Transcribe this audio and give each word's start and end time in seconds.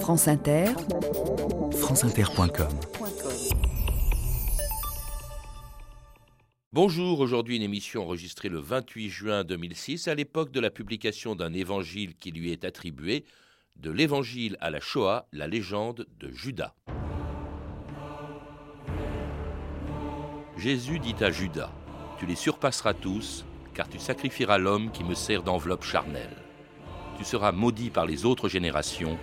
France 0.00 0.28
Inter, 0.28 0.66
franceinter.com 1.72 2.68
Bonjour, 6.72 7.20
aujourd'hui 7.20 7.56
une 7.56 7.62
émission 7.62 8.02
enregistrée 8.02 8.48
le 8.48 8.58
28 8.58 9.08
juin 9.08 9.44
2006 9.44 10.08
à 10.08 10.14
l'époque 10.14 10.52
de 10.52 10.60
la 10.60 10.70
publication 10.70 11.34
d'un 11.34 11.52
évangile 11.52 12.14
qui 12.16 12.30
lui 12.30 12.52
est 12.52 12.64
attribué, 12.64 13.24
de 13.76 13.90
l'évangile 13.90 14.56
à 14.60 14.70
la 14.70 14.80
Shoah, 14.80 15.26
la 15.32 15.48
légende 15.48 16.06
de 16.20 16.30
Judas. 16.30 16.74
Jésus 20.56 21.00
dit 21.00 21.16
à 21.20 21.30
Judas, 21.30 21.72
Tu 22.18 22.26
les 22.26 22.36
surpasseras 22.36 22.94
tous, 22.94 23.44
car 23.74 23.88
tu 23.88 23.98
sacrifieras 23.98 24.58
l'homme 24.58 24.92
qui 24.92 25.02
me 25.02 25.14
sert 25.14 25.42
d'enveloppe 25.42 25.84
charnelle. 25.84 26.36
Tu 27.18 27.24
seras 27.24 27.52
maudit 27.52 27.90
par 27.90 28.06
les 28.06 28.26
autres 28.26 28.48
générations, 28.48 29.18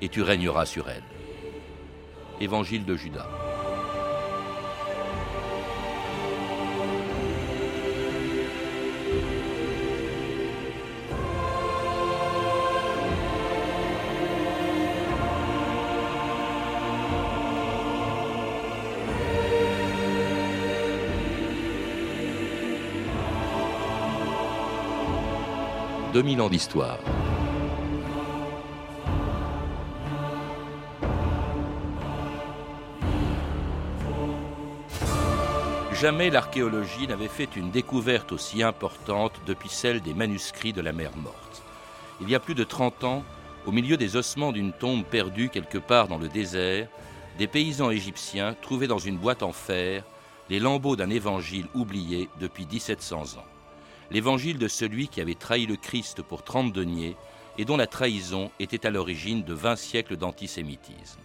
et 0.00 0.08
tu 0.08 0.22
régneras 0.22 0.66
sur 0.66 0.88
elles. 0.88 1.02
Évangile 2.40 2.84
de 2.84 2.96
Judas. 2.96 3.28
2000 26.14 26.42
ans 26.42 26.48
d'histoire. 26.48 26.98
Jamais 36.00 36.30
l'archéologie 36.30 37.06
n'avait 37.06 37.28
fait 37.28 37.56
une 37.56 37.70
découverte 37.70 38.32
aussi 38.32 38.62
importante 38.62 39.40
depuis 39.46 39.68
celle 39.68 40.00
des 40.00 40.14
manuscrits 40.14 40.72
de 40.72 40.80
la 40.80 40.92
mer 40.92 41.16
morte. 41.16 41.62
Il 42.20 42.28
y 42.28 42.34
a 42.34 42.40
plus 42.40 42.54
de 42.54 42.64
30 42.64 43.04
ans, 43.04 43.24
au 43.66 43.72
milieu 43.72 43.96
des 43.96 44.16
ossements 44.16 44.52
d'une 44.52 44.72
tombe 44.72 45.04
perdue 45.04 45.48
quelque 45.48 45.78
part 45.78 46.08
dans 46.08 46.18
le 46.18 46.28
désert, 46.28 46.88
des 47.38 47.46
paysans 47.46 47.90
égyptiens 47.90 48.54
trouvaient 48.60 48.86
dans 48.86 48.98
une 48.98 49.16
boîte 49.16 49.42
en 49.42 49.52
fer 49.52 50.04
les 50.50 50.60
lambeaux 50.60 50.96
d'un 50.96 51.10
évangile 51.10 51.66
oublié 51.74 52.28
depuis 52.38 52.66
1700 52.66 53.38
ans 53.38 53.46
l'évangile 54.10 54.58
de 54.58 54.68
celui 54.68 55.08
qui 55.08 55.20
avait 55.20 55.34
trahi 55.34 55.66
le 55.66 55.76
Christ 55.76 56.22
pour 56.22 56.42
trente 56.42 56.72
deniers 56.72 57.16
et 57.58 57.64
dont 57.64 57.76
la 57.76 57.86
trahison 57.86 58.50
était 58.58 58.86
à 58.86 58.90
l'origine 58.90 59.42
de 59.42 59.54
vingt 59.54 59.76
siècles 59.76 60.16
d'antisémitisme. 60.16 61.20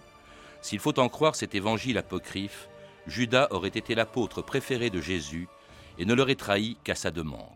S'il 0.62 0.80
faut 0.80 1.00
en 1.00 1.10
croire 1.10 1.36
cet 1.36 1.56
évangile 1.56 1.98
apocryphe, 1.98 2.68
Judas 3.10 3.48
aurait 3.52 3.70
été 3.70 3.96
l'apôtre 3.96 4.42
préféré 4.42 4.90
de 4.90 5.02
Jésus 5.02 5.48
et 5.98 6.06
ne 6.06 6.14
l'aurait 6.14 6.36
trahi 6.36 6.78
qu'à 6.84 6.96
sa 6.96 7.12
demande. 7.12 7.56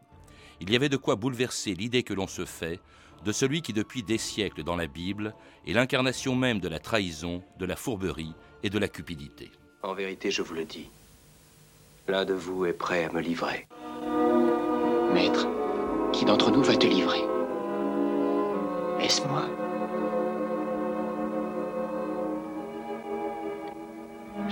Il 0.60 0.72
y 0.72 0.76
avait 0.76 0.90
de 0.90 0.98
quoi 0.98 1.16
bouleverser 1.16 1.74
l'idée 1.74 2.04
que 2.04 2.14
l'on 2.14 2.28
se 2.28 2.46
fait 2.46 2.80
de 3.24 3.32
celui 3.32 3.62
qui 3.62 3.74
depuis 3.74 4.04
des 4.04 4.18
siècles 4.18 4.64
dans 4.64 4.76
la 4.76 4.88
Bible 4.88 5.34
est 5.66 5.74
l'incarnation 5.74 6.36
même 6.36 6.60
de 6.60 6.68
la 6.68 6.80
trahison, 6.80 7.42
de 7.58 7.66
la 7.66 7.76
fourberie 7.76 8.34
et 8.64 8.70
de 8.70 8.80
la 8.80 8.88
cupidité. 8.88 9.52
En 9.82 9.94
vérité, 9.94 10.30
je 10.32 10.42
vous 10.42 10.54
le 10.54 10.66
dis, 10.66 10.90
l'un 12.08 12.26
de 12.26 12.34
vous 12.34 12.66
est 12.66 12.74
prêt 12.74 13.06
à 13.06 13.12
me 13.12 13.22
livrer. 13.22 13.68
Maître, 15.14 15.48
qui 16.12 16.26
d'entre 16.26 16.52
nous 16.52 16.64
va 16.64 16.76
te 16.76 16.88
livrer? 16.88 17.24
Est-ce 19.00 19.22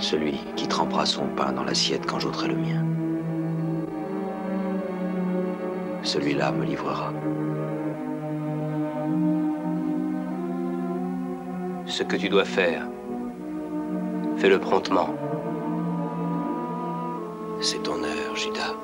Celui 0.02 0.32
qui 0.56 0.66
trempera 0.66 1.06
son 1.06 1.28
pain 1.28 1.52
dans 1.52 1.62
l'assiette 1.62 2.06
quand 2.06 2.18
j'ôterai 2.18 2.48
le 2.48 2.56
mien. 2.56 2.84
Celui-là 6.02 6.50
me 6.50 6.64
livrera. 6.64 7.12
Ce 11.86 12.02
que 12.02 12.16
tu 12.16 12.28
dois 12.28 12.44
faire, 12.44 12.88
fais-le 14.38 14.58
promptement. 14.58 15.14
C'est 17.60 17.84
ton 17.84 18.02
heure, 18.02 18.34
Judas. 18.34 18.74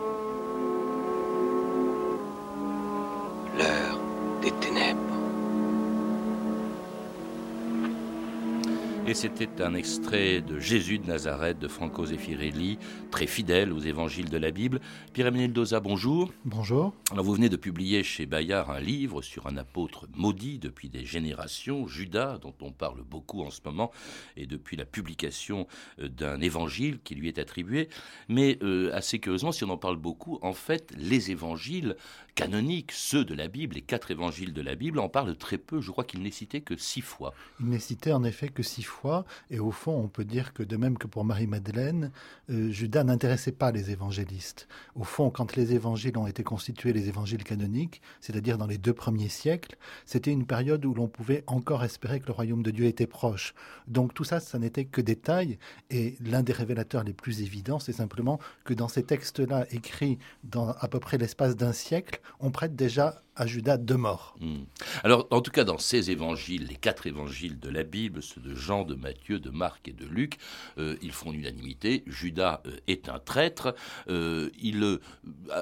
C'était 9.18 9.64
un 9.64 9.74
extrait 9.74 10.40
de 10.40 10.60
Jésus 10.60 11.00
de 11.00 11.08
Nazareth 11.08 11.58
de 11.58 11.66
Franco 11.66 12.06
Zeffirelli, 12.06 12.78
très 13.10 13.26
fidèle 13.26 13.72
aux 13.72 13.80
évangiles 13.80 14.30
de 14.30 14.38
la 14.38 14.52
Bible. 14.52 14.78
Pierre-Emmanuel 15.12 15.52
Doza, 15.52 15.80
bonjour. 15.80 16.32
Bonjour. 16.44 16.94
Alors 17.10 17.24
vous 17.24 17.34
venez 17.34 17.48
de 17.48 17.56
publier 17.56 18.04
chez 18.04 18.26
Bayard 18.26 18.70
un 18.70 18.78
livre 18.78 19.20
sur 19.20 19.48
un 19.48 19.56
apôtre 19.56 20.06
maudit 20.14 20.60
depuis 20.60 20.88
des 20.88 21.04
générations, 21.04 21.88
Judas, 21.88 22.38
dont 22.38 22.54
on 22.60 22.70
parle 22.70 23.02
beaucoup 23.02 23.42
en 23.42 23.50
ce 23.50 23.58
moment, 23.64 23.90
et 24.36 24.46
depuis 24.46 24.76
la 24.76 24.84
publication 24.84 25.66
euh, 25.98 26.08
d'un 26.08 26.40
évangile 26.40 27.00
qui 27.02 27.16
lui 27.16 27.26
est 27.26 27.40
attribué. 27.40 27.88
Mais 28.28 28.56
euh, 28.62 28.94
assez 28.94 29.18
curieusement, 29.18 29.50
si 29.50 29.64
on 29.64 29.70
en 29.70 29.78
parle 29.78 29.96
beaucoup, 29.96 30.38
en 30.42 30.52
fait, 30.52 30.92
les 30.96 31.32
évangiles 31.32 31.96
canoniques, 32.36 32.92
ceux 32.92 33.24
de 33.24 33.34
la 33.34 33.48
Bible, 33.48 33.74
les 33.74 33.82
quatre 33.82 34.12
évangiles 34.12 34.52
de 34.52 34.62
la 34.62 34.76
Bible, 34.76 35.00
en 35.00 35.08
parlent 35.08 35.36
très 35.36 35.58
peu. 35.58 35.80
Je 35.80 35.90
crois 35.90 36.04
qu'il 36.04 36.22
n'est 36.22 36.30
cité 36.30 36.60
que 36.60 36.76
six 36.76 37.00
fois. 37.00 37.34
Il 37.58 37.66
n'est 37.66 37.80
cité 37.80 38.12
en 38.12 38.22
effet 38.22 38.48
que 38.48 38.62
six 38.62 38.84
fois 38.84 39.07
et 39.50 39.58
au 39.58 39.70
fond, 39.70 39.92
on 39.92 40.08
peut 40.08 40.24
dire 40.24 40.52
que 40.52 40.62
de 40.62 40.76
même 40.76 40.98
que 40.98 41.06
pour 41.06 41.24
Marie-Madeleine, 41.24 42.10
euh, 42.50 42.70
Judas 42.70 43.04
n'intéressait 43.04 43.52
pas 43.52 43.72
les 43.72 43.90
évangélistes. 43.90 44.68
Au 44.94 45.04
fond, 45.04 45.30
quand 45.30 45.56
les 45.56 45.74
évangiles 45.74 46.16
ont 46.18 46.26
été 46.26 46.42
constitués, 46.42 46.92
les 46.92 47.08
évangiles 47.08 47.44
canoniques, 47.44 48.00
c'est-à-dire 48.20 48.58
dans 48.58 48.66
les 48.66 48.78
deux 48.78 48.92
premiers 48.92 49.28
siècles, 49.28 49.76
c'était 50.04 50.32
une 50.32 50.46
période 50.46 50.84
où 50.84 50.94
l'on 50.94 51.08
pouvait 51.08 51.44
encore 51.46 51.84
espérer 51.84 52.20
que 52.20 52.26
le 52.26 52.32
royaume 52.32 52.62
de 52.62 52.70
Dieu 52.70 52.86
était 52.86 53.06
proche. 53.06 53.54
Donc 53.86 54.14
tout 54.14 54.24
ça, 54.24 54.40
ça 54.40 54.58
n'était 54.58 54.84
que 54.84 55.00
détails. 55.00 55.58
Et 55.90 56.16
l'un 56.20 56.42
des 56.42 56.52
révélateurs 56.52 57.04
les 57.04 57.12
plus 57.12 57.42
évidents, 57.42 57.78
c'est 57.78 57.92
simplement 57.92 58.38
que 58.64 58.74
dans 58.74 58.88
ces 58.88 59.02
textes-là, 59.02 59.66
écrits 59.70 60.18
dans 60.44 60.70
à 60.70 60.88
peu 60.88 61.00
près 61.00 61.18
l'espace 61.18 61.56
d'un 61.56 61.72
siècle, 61.72 62.20
on 62.40 62.50
prête 62.50 62.76
déjà 62.76 63.22
à 63.38 63.46
Judas 63.46 63.76
deux 63.76 63.96
morts. 63.96 64.34
Hmm. 64.40 64.64
Alors, 65.04 65.28
en 65.30 65.40
tout 65.40 65.52
cas, 65.52 65.64
dans 65.64 65.78
ces 65.78 66.10
évangiles, 66.10 66.66
les 66.66 66.76
quatre 66.76 67.06
évangiles 67.06 67.58
de 67.60 67.70
la 67.70 67.84
Bible, 67.84 68.22
ceux 68.22 68.40
de 68.40 68.54
Jean, 68.54 68.84
de 68.84 68.96
Matthieu, 68.96 69.38
de 69.38 69.50
Marc 69.50 69.86
et 69.88 69.92
de 69.92 70.04
Luc, 70.04 70.38
euh, 70.76 70.96
ils 71.02 71.12
font 71.12 71.30
l'unanimité. 71.30 72.02
Judas 72.06 72.60
euh, 72.66 72.76
est 72.88 73.08
un 73.08 73.20
traître. 73.20 73.74
Euh, 74.08 74.50
il, 74.60 74.98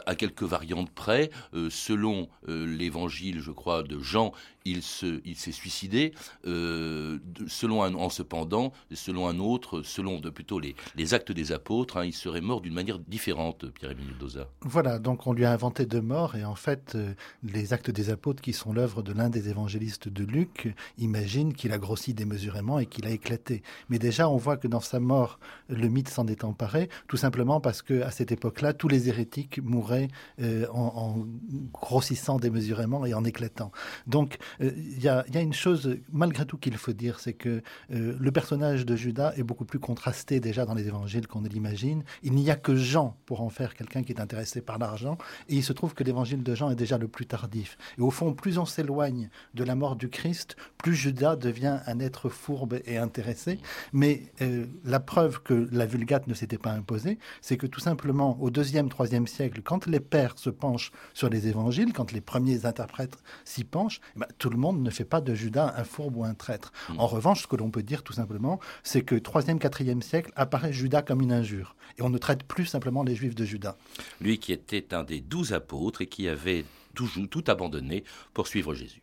à 0.06 0.14
quelques 0.14 0.42
variantes 0.42 0.90
près, 0.90 1.30
selon 1.68 2.28
l'évangile, 2.46 3.40
je 3.40 3.50
crois, 3.50 3.82
de 3.82 3.98
Jean, 4.00 4.32
il 4.70 4.82
s'est 4.82 5.20
il 5.24 5.36
suicidé. 5.36 6.12
selon 6.44 7.82
un, 7.82 7.94
en 7.94 8.10
cependant, 8.10 8.72
selon 8.92 9.28
un 9.28 9.38
autre, 9.38 9.82
selon 9.82 10.18
de, 10.18 10.30
plutôt 10.30 10.58
les, 10.58 10.74
les 10.94 11.14
actes 11.14 11.32
des 11.32 11.52
apôtres, 11.52 11.98
hein, 11.98 12.04
il 12.04 12.12
serait 12.12 12.40
mort 12.40 12.60
d'une 12.60 12.74
manière 12.74 12.98
différente, 12.98 13.70
Pierre-Émile 13.70 14.16
Doza. 14.18 14.48
Voilà, 14.62 14.98
donc 14.98 15.26
on 15.26 15.32
lui 15.32 15.44
a 15.44 15.52
inventé 15.52 15.84
deux 15.86 16.00
morts 16.00 16.36
et 16.36 16.44
en 16.44 16.54
fait, 16.54 16.96
les 17.42 17.66
les 17.66 17.72
actes 17.72 17.90
des 17.90 18.10
apôtres, 18.10 18.40
qui 18.40 18.52
sont 18.52 18.72
l'œuvre 18.72 19.02
de 19.02 19.12
l'un 19.12 19.28
des 19.28 19.48
évangélistes 19.48 20.08
de 20.08 20.22
Luc, 20.22 20.72
imaginent 20.98 21.52
qu'il 21.52 21.72
a 21.72 21.78
grossi 21.78 22.14
démesurément 22.14 22.78
et 22.78 22.86
qu'il 22.86 23.06
a 23.06 23.10
éclaté. 23.10 23.64
Mais 23.88 23.98
déjà, 23.98 24.28
on 24.28 24.36
voit 24.36 24.56
que 24.56 24.68
dans 24.68 24.78
sa 24.78 25.00
mort, 25.00 25.40
le 25.68 25.88
mythe 25.88 26.08
s'en 26.08 26.28
est 26.28 26.44
emparé, 26.44 26.88
tout 27.08 27.16
simplement 27.16 27.60
parce 27.60 27.82
que 27.82 28.02
à 28.02 28.12
cette 28.12 28.30
époque-là, 28.30 28.72
tous 28.72 28.86
les 28.86 29.08
hérétiques 29.08 29.58
mouraient 29.64 30.06
euh, 30.40 30.68
en, 30.72 31.26
grossissant 31.72 32.38
démesurément 32.38 33.04
et 33.04 33.14
en 33.14 33.24
éclatant. 33.24 33.72
Donc, 34.06 34.36
euh, 34.55 34.55
il 34.60 35.02
y, 35.02 35.08
a, 35.08 35.24
une 35.40 35.52
chose, 35.52 35.96
malgré 36.12 36.46
tout, 36.46 36.58
qu'il 36.58 36.76
faut 36.76 36.92
dire, 36.92 37.20
c'est 37.20 37.32
que 37.32 37.62
euh, 37.92 38.16
le 38.18 38.32
personnage 38.32 38.86
de 38.86 38.96
Judas 38.96 39.32
est 39.36 39.42
beaucoup 39.42 39.64
plus 39.64 39.78
contrasté 39.78 40.40
déjà 40.40 40.64
dans 40.64 40.74
les 40.74 40.86
évangiles 40.86 41.26
qu'on 41.26 41.40
ne 41.40 41.48
l'imagine. 41.48 42.04
Il 42.22 42.32
n'y 42.32 42.50
a 42.50 42.56
que 42.56 42.76
Jean 42.76 43.16
pour 43.26 43.40
en 43.40 43.48
faire 43.48 43.74
quelqu'un 43.74 44.02
qui 44.02 44.12
est 44.12 44.20
intéressé 44.20 44.60
par 44.60 44.78
l'argent, 44.78 45.18
et 45.48 45.56
il 45.56 45.62
se 45.62 45.72
trouve 45.72 45.94
que 45.94 46.04
l'évangile 46.04 46.42
de 46.42 46.54
Jean 46.54 46.70
est 46.70 46.76
déjà 46.76 46.98
le 46.98 47.08
plus 47.08 47.26
tardif 47.26 47.76
et 47.98 48.00
au 48.00 48.10
fond, 48.10 48.34
plus 48.34 48.58
on 48.58 48.64
s'éloigne 48.64 49.28
de 49.54 49.64
la 49.64 49.74
mort 49.74 49.96
du 49.96 50.08
Christ, 50.08 50.56
plus 50.78 50.94
Judas 50.94 51.36
devient 51.36 51.78
un 51.86 52.00
être 52.00 52.28
fourbe 52.28 52.80
et 52.84 52.96
intéressé. 52.98 53.58
Mais 53.92 54.32
euh, 54.42 54.66
la 54.84 55.00
preuve 55.00 55.42
que 55.42 55.68
la 55.72 55.86
Vulgate 55.86 56.26
ne 56.26 56.34
s'était 56.34 56.58
pas 56.58 56.72
imposée, 56.72 57.18
c'est 57.40 57.56
que 57.56 57.66
tout 57.66 57.80
simplement, 57.80 58.38
au 58.40 58.50
deuxième, 58.50 58.88
troisième 58.88 59.26
siècle, 59.26 59.62
quand 59.62 59.86
les 59.86 60.00
pères 60.00 60.38
se 60.38 60.50
penchent 60.50 60.92
sur 61.14 61.28
les 61.28 61.48
évangiles, 61.48 61.92
quand 61.92 62.12
les 62.12 62.20
premiers 62.20 62.66
interprètes 62.66 63.18
s'y 63.44 63.64
penchent, 63.64 64.00
eh 64.16 64.20
ben, 64.20 64.26
tout 64.38 64.45
le 64.48 64.56
monde 64.56 64.80
ne 64.80 64.90
fait 64.90 65.04
pas 65.04 65.20
de 65.20 65.34
Judas 65.34 65.74
un 65.76 65.84
fourbe 65.84 66.16
ou 66.16 66.24
un 66.24 66.34
traître. 66.34 66.72
Hmm. 66.88 67.00
En 67.00 67.06
revanche, 67.06 67.42
ce 67.42 67.46
que 67.46 67.56
l'on 67.56 67.70
peut 67.70 67.82
dire 67.82 68.02
tout 68.02 68.12
simplement, 68.12 68.60
c'est 68.82 69.02
que 69.02 69.14
troisième, 69.14 69.58
quatrième 69.58 70.02
siècle 70.02 70.32
apparaît 70.36 70.72
Judas 70.72 71.02
comme 71.02 71.20
une 71.20 71.32
injure. 71.32 71.76
Et 71.98 72.02
on 72.02 72.10
ne 72.10 72.18
traite 72.18 72.44
plus 72.44 72.66
simplement 72.66 73.02
les 73.02 73.14
juifs 73.14 73.34
de 73.34 73.44
Judas. 73.44 73.76
Lui 74.20 74.38
qui 74.38 74.52
était 74.52 74.94
un 74.94 75.04
des 75.04 75.20
douze 75.20 75.52
apôtres 75.52 76.02
et 76.02 76.06
qui 76.06 76.28
avait 76.28 76.64
tout, 76.94 77.08
tout 77.30 77.44
abandonné 77.46 78.04
pour 78.34 78.48
suivre 78.48 78.74
Jésus. 78.74 79.02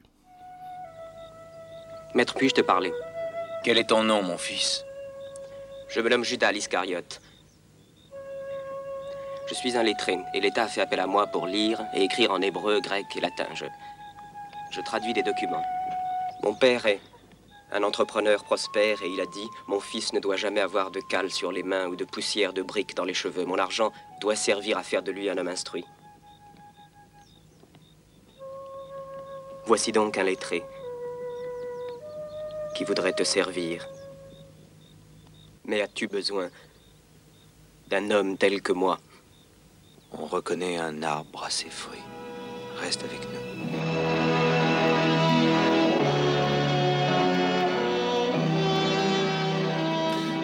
Maître, 2.15 2.35
puis-je 2.35 2.53
te 2.53 2.61
parler? 2.61 2.93
Quel 3.63 3.77
est 3.77 3.89
ton 3.89 4.03
nom, 4.03 4.21
mon 4.21 4.37
fils? 4.37 4.83
Je 5.89 5.99
me 5.99 6.09
nomme 6.09 6.23
Judas 6.23 6.51
l'Iscariote. 6.51 7.21
Je 9.49 9.55
suis 9.55 9.75
un 9.77 9.83
lettré, 9.83 10.17
et 10.33 10.39
l'État 10.39 10.63
a 10.63 10.67
fait 10.67 10.81
appel 10.81 10.99
à 10.99 11.07
moi 11.07 11.27
pour 11.27 11.47
lire 11.47 11.83
et 11.93 12.03
écrire 12.03 12.31
en 12.31 12.41
hébreu, 12.41 12.79
grec 12.81 13.05
et 13.15 13.19
latin. 13.19 13.47
Je, 13.55 13.65
je 14.73 14.81
traduis 14.81 15.13
des 15.13 15.21
documents. 15.21 15.63
Mon 16.41 16.55
père 16.55 16.85
est 16.87 16.99
un 17.71 17.83
entrepreneur 17.83 18.43
prospère 18.43 19.03
et 19.03 19.09
il 19.09 19.21
a 19.21 19.25
dit 19.27 19.47
Mon 19.67 19.79
fils 19.79 20.13
ne 20.13 20.19
doit 20.19 20.35
jamais 20.35 20.61
avoir 20.61 20.89
de 20.89 20.99
cale 20.99 21.29
sur 21.29 21.51
les 21.51 21.63
mains 21.63 21.87
ou 21.87 21.95
de 21.95 22.05
poussière 22.05 22.53
de 22.53 22.63
briques 22.63 22.95
dans 22.95 23.05
les 23.05 23.13
cheveux. 23.13 23.45
Mon 23.45 23.59
argent 23.59 23.91
doit 24.19 24.35
servir 24.35 24.77
à 24.77 24.83
faire 24.83 25.03
de 25.03 25.11
lui 25.11 25.29
un 25.29 25.37
homme 25.37 25.47
instruit. 25.47 25.85
Voici 29.65 29.91
donc 29.91 30.17
un 30.17 30.23
lettré 30.23 30.63
qui 32.75 32.83
voudrait 32.83 33.13
te 33.13 33.23
servir. 33.23 33.87
Mais 35.65 35.81
as-tu 35.81 36.07
besoin 36.07 36.49
d'un 37.87 38.09
homme 38.09 38.37
tel 38.37 38.61
que 38.61 38.73
moi? 38.73 38.99
On 40.11 40.25
reconnaît 40.25 40.77
un 40.77 41.03
arbre 41.03 41.43
à 41.43 41.49
ses 41.49 41.69
fruits. 41.69 42.03
Reste 42.77 43.03
avec 43.03 43.21
nous. 43.21 44.32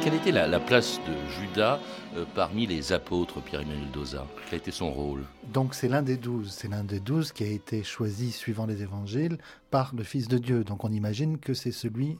Quelle 0.01 0.13
était 0.13 0.31
la, 0.31 0.47
la 0.47 0.61
place 0.61 0.99
de 0.99 1.29
Judas 1.29 1.79
euh, 2.15 2.23
parmi 2.33 2.65
les 2.65 2.93
apôtres, 2.93 3.41
Pierre-Emmanuel 3.41 3.91
Doza 3.91 4.25
Quel 4.49 4.59
été 4.59 4.71
son 4.71 4.91
rôle? 4.91 5.25
Donc 5.51 5.75
c'est 5.75 5.89
l'un 5.89 6.01
des 6.01 6.15
douze. 6.15 6.51
C'est 6.51 6.69
l'un 6.69 6.85
des 6.85 7.01
douze 7.01 7.33
qui 7.33 7.43
a 7.43 7.47
été 7.47 7.83
choisi, 7.83 8.31
suivant 8.31 8.65
les 8.65 8.81
évangiles, 8.81 9.37
par 9.71 9.93
le 9.93 10.03
Fils 10.03 10.29
de 10.29 10.37
Dieu. 10.37 10.63
Donc 10.63 10.85
on 10.85 10.91
imagine 10.91 11.37
que 11.37 11.53
c'est 11.53 11.73
celui 11.73 12.17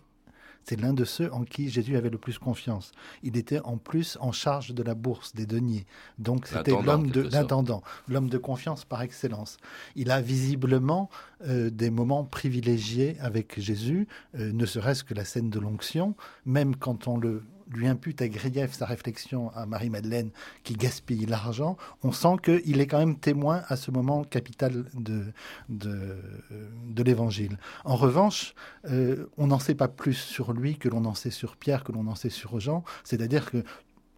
c'est 0.66 0.80
l'un 0.80 0.94
de 0.94 1.04
ceux 1.04 1.34
en 1.34 1.46
qui 1.46 1.70
Jésus 1.70 1.98
avait 1.98 2.12
le 2.12 2.20
plus 2.20 2.38
confiance. 2.38 2.92
Il 3.24 3.38
était 3.38 3.60
en 3.62 3.78
plus 3.78 4.20
en 4.22 4.32
charge 4.32 4.76
de 4.76 4.84
la 4.84 4.94
bourse, 4.94 5.34
des 5.34 5.48
deniers. 5.48 5.88
Donc 6.20 6.46
c'était 6.46 6.80
l'homme 6.80 7.10
de 7.10 7.22
l'intendant, 7.22 7.82
l'homme 8.08 8.30
de 8.30 8.38
confiance 8.38 8.86
par 8.86 9.02
excellence. 9.02 9.58
Il 9.96 10.12
a 10.12 10.22
visiblement 10.22 11.10
euh, 11.48 11.72
des 11.72 11.90
moments 11.90 12.24
privilégiés 12.24 13.18
avec 13.20 13.60
Jésus, 13.60 14.08
euh, 14.38 14.52
ne 14.52 14.66
serait-ce 14.68 15.04
que 15.04 15.16
la 15.16 15.26
scène 15.26 15.50
de 15.50 15.60
l'onction, 15.60 16.14
même 16.46 16.76
quand 16.76 17.08
on 17.08 17.18
le 17.18 17.42
lui 17.70 17.88
impute 17.88 18.22
à 18.22 18.28
grief 18.28 18.74
sa 18.74 18.86
réflexion 18.86 19.52
à 19.54 19.66
Marie-Madeleine 19.66 20.32
qui 20.64 20.74
gaspille 20.74 21.26
l'argent, 21.26 21.78
on 22.04 22.12
sent 22.12 22.36
qu'il 22.44 22.82
est 22.82 22.88
quand 22.88 23.00
même 23.00 23.18
témoin 23.18 23.64
à 23.68 23.76
ce 23.76 23.92
moment 23.92 24.24
capital 24.24 24.86
de, 24.94 25.26
de, 25.70 26.18
de 26.88 27.04
l'évangile. 27.04 27.58
En 27.86 27.96
revanche, 27.96 28.54
euh, 28.90 29.28
on 29.38 29.48
n'en 29.48 29.60
sait 29.60 29.76
pas 29.76 29.88
plus 29.88 30.16
sur 30.16 30.54
lui 30.54 30.78
que 30.78 30.90
l'on 30.90 31.06
en 31.06 31.16
sait 31.16 31.32
sur 31.32 31.58
Pierre, 31.58 31.84
que 31.84 31.92
l'on 31.92 32.08
en 32.08 32.16
sait 32.16 32.30
sur 32.30 32.60
Jean. 32.60 32.84
C'est-à-dire 33.04 33.50
que, 33.50 33.64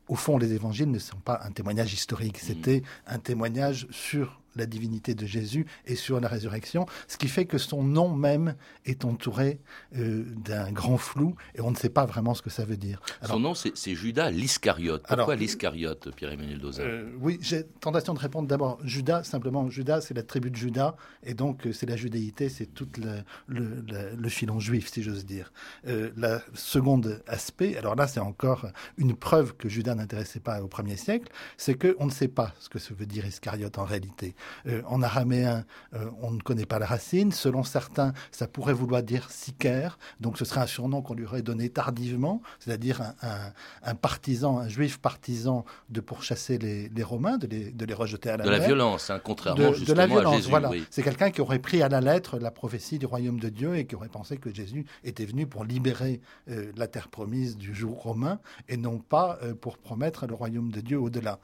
au 0.08 0.16
fond, 0.16 0.38
les 0.38 0.54
évangiles 0.54 0.92
ne 0.92 1.00
sont 1.00 1.18
pas 1.18 1.40
un 1.44 1.52
témoignage 1.52 1.94
historique, 1.94 2.38
c'était 2.38 2.84
un 3.08 3.20
témoignage 3.20 3.88
sur 3.92 4.41
la 4.56 4.66
divinité 4.66 5.16
de 5.16 5.26
Jésus 5.26 5.66
et 5.86 5.96
sur 5.96 6.20
la 6.20 6.28
résurrection, 6.28 6.86
ce 7.08 7.18
qui 7.18 7.28
fait 7.28 7.46
que 7.46 7.58
son 7.58 7.84
nom 7.84 8.14
même 8.16 8.56
est 8.86 9.06
entouré 9.06 9.60
euh, 9.98 10.24
d'un 10.46 10.72
grand 10.72 10.98
flou 10.98 11.36
et 11.56 11.62
on 11.62 11.72
ne 11.72 11.76
sait 11.76 11.90
pas 11.90 12.06
vraiment 12.06 12.34
ce 12.34 12.42
que 12.42 12.50
ça 12.50 12.66
veut 12.66 12.78
dire. 12.78 13.02
Alors, 13.22 13.36
Son 13.36 13.40
nom, 13.40 13.54
c'est 13.56 13.96
Judas 13.96 14.30
l'Iscariote. 14.30 15.04
Pourquoi 15.08 15.36
l'Iscariote, 15.36 16.14
Pierre-Emmanuel 16.16 16.60
Doza 16.60 16.84
Euh, 16.84 17.12
oui, 17.20 17.38
j'ai 17.42 17.64
tentation 17.80 18.14
de 18.14 18.20
répondre 18.20 18.48
d'abord 18.48 18.80
Judas, 18.84 19.24
simplement 19.24 19.70
Judas, 19.70 20.02
c'est 20.02 20.14
la 20.14 20.24
tribu 20.24 20.52
de 20.52 20.56
Judas, 20.56 20.96
et 21.24 21.34
donc 21.34 21.66
euh, 21.68 21.74
c'est 21.74 21.86
la 21.86 21.96
judéité, 21.96 22.50
c'est 22.50 22.66
tout 22.68 22.88
le, 22.98 23.22
le, 23.48 23.82
le- 23.88 24.16
le 24.18 24.30
filon 24.30 24.60
juif, 24.60 24.92
si 24.92 25.04
j'ose 25.04 25.26
dire. 25.26 25.52
Euh, 25.88 26.12
la 26.18 26.42
seconde 26.54 27.22
aspect, 27.28 27.78
alors 27.78 27.96
là 27.96 28.08
c'est 28.08 28.20
encore 28.20 28.68
une 28.98 29.16
preuve 29.16 29.56
que 29.56 29.70
Judas 29.70 29.96
n'intéressait 29.96 30.40
pas 30.40 30.62
au 30.62 30.68
premier 30.68 30.98
siècle, 30.98 31.32
c'est 31.58 31.76
qu'on 31.76 32.06
ne 32.06 32.12
sait 32.12 32.28
pas 32.28 32.54
ce 32.60 32.70
que 32.70 32.80
ça 32.80 32.94
veut 32.94 33.06
dire 33.06 33.26
Iscariote 33.26 33.78
en 33.78 33.86
réalité. 33.86 34.36
Euh, 34.68 34.82
en 34.88 35.02
araméen, 35.02 35.66
euh, 35.94 36.10
on 36.22 36.32
ne 36.32 36.40
connaît 36.42 36.66
pas 36.66 36.80
la 36.80 36.86
racine, 36.86 37.32
selon 37.32 37.64
certains, 37.64 38.14
ça 38.32 38.48
pourrait 38.48 38.74
vouloir 38.74 39.04
dire 39.04 39.30
sicaire, 39.32 39.98
donc 40.20 40.38
ce 40.38 40.46
serait 40.46 40.62
un 40.62 40.68
surnom 40.68 41.02
qu'on 41.02 41.14
lui 41.14 41.26
aurait 41.26 41.42
donné 41.42 41.70
tardivement, 41.70 42.42
c'est-à-dire 42.60 43.02
un, 43.02 43.16
un- 43.22 43.54
un 43.84 43.96
partisan, 43.96 44.60
un 44.60 44.68
juif 44.68 45.00
partisan 45.00 45.66
de 45.90 46.02
pourchasser 46.02 46.58
les, 46.58 46.90
les 46.90 47.04
Romains, 47.04 47.38
de 47.38 47.48
les, 47.48 47.72
de 47.72 47.86
les 47.86 47.94
rejeter 47.94 48.30
à 48.30 48.38
la 48.38 48.44
De 48.46 48.50
la 48.50 48.60
mer. 48.60 48.68
violence, 48.68 49.10
hein, 49.10 49.20
contrairement 49.24 49.62
De, 49.64 49.70
de 49.70 49.74
justement 49.76 49.98
la 49.98 50.04
à 50.04 50.08
violence, 50.08 50.36
Jésus. 50.36 50.50
voilà. 50.50 50.70
oui. 50.70 50.86
C'est 50.90 51.04
quelqu'un 51.04 51.32
qui 51.32 51.42
aurait 51.42 51.60
pris 51.60 51.82
à 51.82 51.90
la 51.90 52.02
lettre 52.02 52.38
la 52.40 52.52
prophétie 52.52 53.00
du 53.00 53.06
royaume 53.06 53.40
de 53.40 53.50
Dieu 53.50 53.76
et 53.76 53.86
qui 53.86 53.96
aurait 53.96 54.10
pensé 54.10 54.38
que 54.38 54.54
Jésus 54.54 54.86
était 55.04 55.26
venu 55.26 55.48
pour 55.48 55.64
libérer 55.66 56.22
euh, 56.50 56.72
la 56.76 56.88
terre 56.88 57.08
promise 57.10 57.58
du 57.58 57.74
jour 57.74 58.02
romain 58.02 58.40
et 58.70 58.78
non 58.78 59.00
pas 59.00 59.40
pour 59.62 59.78
promettre 59.78 60.28
le 60.28 60.34
royaume 60.34 60.72
de 60.72 60.82
Dieu 60.82 61.00
au-delà. 61.00 61.40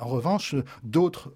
En 0.00 0.06
revanche, 0.08 0.54
d'autres 0.82 1.32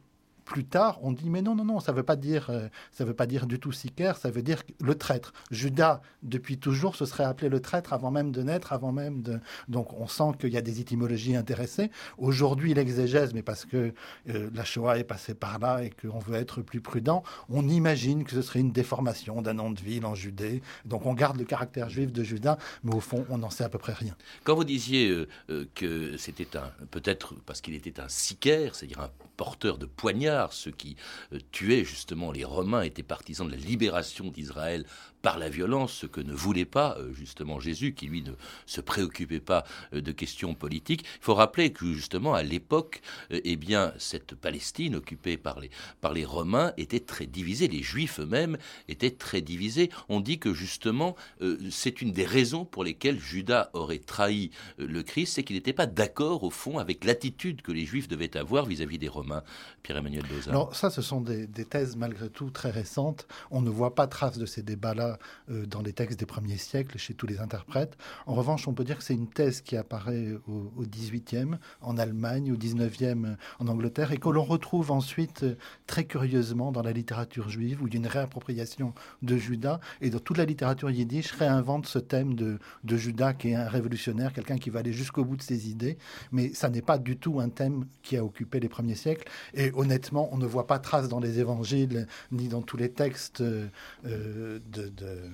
plus 0.46 0.64
tard, 0.64 0.98
on 1.02 1.12
dit 1.12 1.28
mais 1.28 1.42
non 1.42 1.54
non 1.54 1.64
non, 1.64 1.80
ça 1.80 1.92
veut 1.92 2.04
pas 2.04 2.16
dire 2.16 2.48
euh, 2.48 2.68
veut 3.00 3.14
pas 3.14 3.26
dire 3.26 3.46
du 3.46 3.58
tout 3.58 3.72
sicaire, 3.72 4.16
ça 4.16 4.30
veut 4.30 4.42
dire 4.42 4.62
le 4.80 4.94
traître. 4.94 5.32
Judas 5.50 6.00
depuis 6.22 6.56
toujours 6.56 6.96
se 6.96 7.04
serait 7.04 7.24
appelé 7.24 7.48
le 7.50 7.60
traître 7.60 7.92
avant 7.92 8.10
même 8.10 8.30
de 8.32 8.42
naître, 8.42 8.72
avant 8.72 8.92
même 8.92 9.22
de 9.22 9.40
donc 9.68 9.92
on 9.92 10.06
sent 10.06 10.32
qu'il 10.38 10.50
y 10.50 10.56
a 10.56 10.62
des 10.62 10.80
étymologies 10.80 11.36
intéressées. 11.36 11.90
Aujourd'hui 12.16 12.72
l'exégèse, 12.72 13.34
mais 13.34 13.42
parce 13.42 13.64
que 13.64 13.92
euh, 14.28 14.50
la 14.54 14.64
Shoah 14.64 14.98
est 14.98 15.04
passée 15.04 15.34
par 15.34 15.58
là 15.58 15.82
et 15.82 15.90
qu'on 15.90 16.20
veut 16.20 16.36
être 16.36 16.62
plus 16.62 16.80
prudent, 16.80 17.22
on 17.48 17.68
imagine 17.68 18.24
que 18.24 18.30
ce 18.30 18.42
serait 18.42 18.60
une 18.60 18.72
déformation 18.72 19.42
d'un 19.42 19.54
nom 19.54 19.70
de 19.70 19.80
ville 19.80 20.06
en 20.06 20.14
Judée. 20.14 20.62
Donc 20.84 21.06
on 21.06 21.14
garde 21.14 21.38
le 21.38 21.44
caractère 21.44 21.90
juif 21.90 22.12
de 22.12 22.22
Judas, 22.22 22.56
mais 22.84 22.94
au 22.94 23.00
fond 23.00 23.26
on 23.28 23.38
n'en 23.38 23.50
sait 23.50 23.64
à 23.64 23.68
peu 23.68 23.78
près 23.78 23.92
rien. 23.92 24.14
Quand 24.44 24.54
vous 24.54 24.64
disiez 24.64 25.10
euh, 25.50 25.66
que 25.74 26.16
c'était 26.16 26.56
un, 26.56 26.70
peut-être 26.92 27.34
parce 27.46 27.60
qu'il 27.60 27.74
était 27.74 28.00
un 28.00 28.08
sicaire, 28.08 28.76
c'est-à-dire 28.76 29.00
un 29.00 29.10
porteur 29.36 29.78
de 29.78 29.86
poignards, 29.86 30.52
ceux 30.52 30.70
qui 30.70 30.96
euh, 31.32 31.38
tuaient 31.52 31.84
justement 31.84 32.32
les 32.32 32.44
Romains 32.44 32.82
étaient 32.82 33.02
partisans 33.02 33.46
de 33.46 33.52
la 33.52 33.58
libération 33.58 34.30
d'Israël 34.30 34.86
par 35.26 35.40
la 35.40 35.48
violence, 35.48 35.92
ce 35.92 36.06
que 36.06 36.20
ne 36.20 36.32
voulait 36.32 36.64
pas 36.64 36.96
euh, 37.00 37.12
justement 37.12 37.58
Jésus, 37.58 37.94
qui 37.94 38.06
lui 38.06 38.22
ne 38.22 38.30
se 38.64 38.80
préoccupait 38.80 39.40
pas 39.40 39.64
euh, 39.92 40.00
de 40.00 40.12
questions 40.12 40.54
politiques. 40.54 41.04
Il 41.16 41.24
faut 41.24 41.34
rappeler 41.34 41.72
que 41.72 41.92
justement 41.92 42.32
à 42.34 42.44
l'époque, 42.44 43.02
euh, 43.32 43.40
eh 43.42 43.56
bien 43.56 43.92
cette 43.98 44.36
Palestine 44.36 44.94
occupée 44.94 45.36
par 45.36 45.58
les 45.58 46.24
Romains 46.24 46.72
était 46.76 47.00
très 47.00 47.26
divisée. 47.26 47.66
Les 47.66 47.82
Juifs 47.82 48.20
eux-mêmes 48.20 48.56
étaient 48.86 49.10
très 49.10 49.40
divisés. 49.40 49.90
On 50.08 50.20
dit 50.20 50.38
que 50.38 50.54
justement 50.54 51.16
c'est 51.70 52.00
une 52.00 52.12
des 52.12 52.24
raisons 52.24 52.64
pour 52.64 52.84
lesquelles 52.84 53.18
Judas 53.18 53.70
aurait 53.72 53.98
trahi 53.98 54.52
le 54.78 55.02
Christ, 55.02 55.34
c'est 55.34 55.42
qu'il 55.42 55.56
n'était 55.56 55.72
pas 55.72 55.86
d'accord 55.86 56.44
au 56.44 56.50
fond 56.50 56.78
avec 56.78 57.04
l'attitude 57.04 57.62
que 57.62 57.72
les 57.72 57.84
Juifs 57.84 58.06
devaient 58.06 58.36
avoir 58.36 58.64
vis-à-vis 58.66 58.98
des 58.98 59.08
Romains. 59.08 59.42
Pierre-Emmanuel 59.82 60.24
Doza. 60.28 60.52
Alors 60.52 60.76
ça, 60.76 60.90
ce 60.90 61.02
sont 61.02 61.20
des, 61.20 61.48
des 61.48 61.64
thèses 61.64 61.96
malgré 61.96 62.30
tout 62.30 62.50
très 62.50 62.70
récentes. 62.70 63.26
On 63.50 63.60
ne 63.60 63.70
voit 63.70 63.96
pas 63.96 64.06
trace 64.06 64.38
de 64.38 64.46
ces 64.46 64.62
débats-là 64.62 65.15
euh, 65.50 65.66
dans 65.66 65.82
les 65.82 65.92
textes 65.92 66.18
des 66.18 66.26
premiers 66.26 66.56
siècles 66.56 66.98
chez 66.98 67.14
tous 67.14 67.26
les 67.26 67.40
interprètes. 67.40 67.96
En 68.26 68.34
revanche, 68.34 68.68
on 68.68 68.72
peut 68.72 68.84
dire 68.84 68.98
que 68.98 69.04
c'est 69.04 69.14
une 69.14 69.28
thèse 69.28 69.60
qui 69.60 69.76
apparaît 69.76 70.32
au, 70.46 70.72
au 70.76 70.84
18e 70.84 71.56
en 71.80 71.98
Allemagne, 71.98 72.52
au 72.52 72.56
19e 72.56 73.36
en 73.58 73.68
Angleterre, 73.68 74.12
et 74.12 74.18
que 74.18 74.28
l'on 74.28 74.44
retrouve 74.44 74.90
ensuite 74.90 75.42
euh, 75.42 75.56
très 75.86 76.04
curieusement 76.04 76.72
dans 76.72 76.82
la 76.82 76.92
littérature 76.92 77.48
juive, 77.48 77.82
où 77.82 77.86
il 77.86 77.94
y 77.94 77.96
a 77.96 78.00
une 78.00 78.06
réappropriation 78.06 78.92
de 79.22 79.36
Judas, 79.36 79.80
et 80.00 80.10
dans 80.10 80.18
toute 80.18 80.38
la 80.38 80.44
littérature 80.44 80.90
yiddish 80.90 81.32
réinvente 81.32 81.86
ce 81.86 81.98
thème 81.98 82.34
de, 82.34 82.58
Judas 82.96 83.34
qui 83.34 83.50
est 83.50 83.54
un 83.54 83.68
révolutionnaire, 83.68 84.32
quelqu'un 84.32 84.56
qui 84.56 84.70
va 84.70 84.80
aller 84.80 84.92
jusqu'au 84.92 85.24
bout 85.24 85.36
de 85.36 85.42
ses 85.42 85.68
idées, 85.68 85.98
mais 86.32 86.52
ça 86.54 86.68
n'est 86.68 86.82
pas 86.82 86.98
du 86.98 87.16
tout 87.16 87.40
un 87.40 87.48
thème 87.48 87.84
qui 88.02 88.16
a 88.16 88.24
occupé 88.24 88.58
les 88.60 88.68
premiers 88.68 88.94
siècles. 88.94 89.28
Et 89.54 89.70
honnêtement, 89.74 90.28
on 90.32 90.38
ne 90.38 90.46
voit 90.46 90.66
pas 90.66 90.78
trace 90.78 91.08
dans 91.08 91.20
les 91.20 91.38
évangiles 91.38 92.06
ni 92.32 92.48
dans 92.48 92.62
tous 92.62 92.76
les 92.76 92.90
textes 92.90 93.40
euh, 93.40 93.66
euh, 94.06 94.58
de, 94.72 94.90
de- 95.06 95.30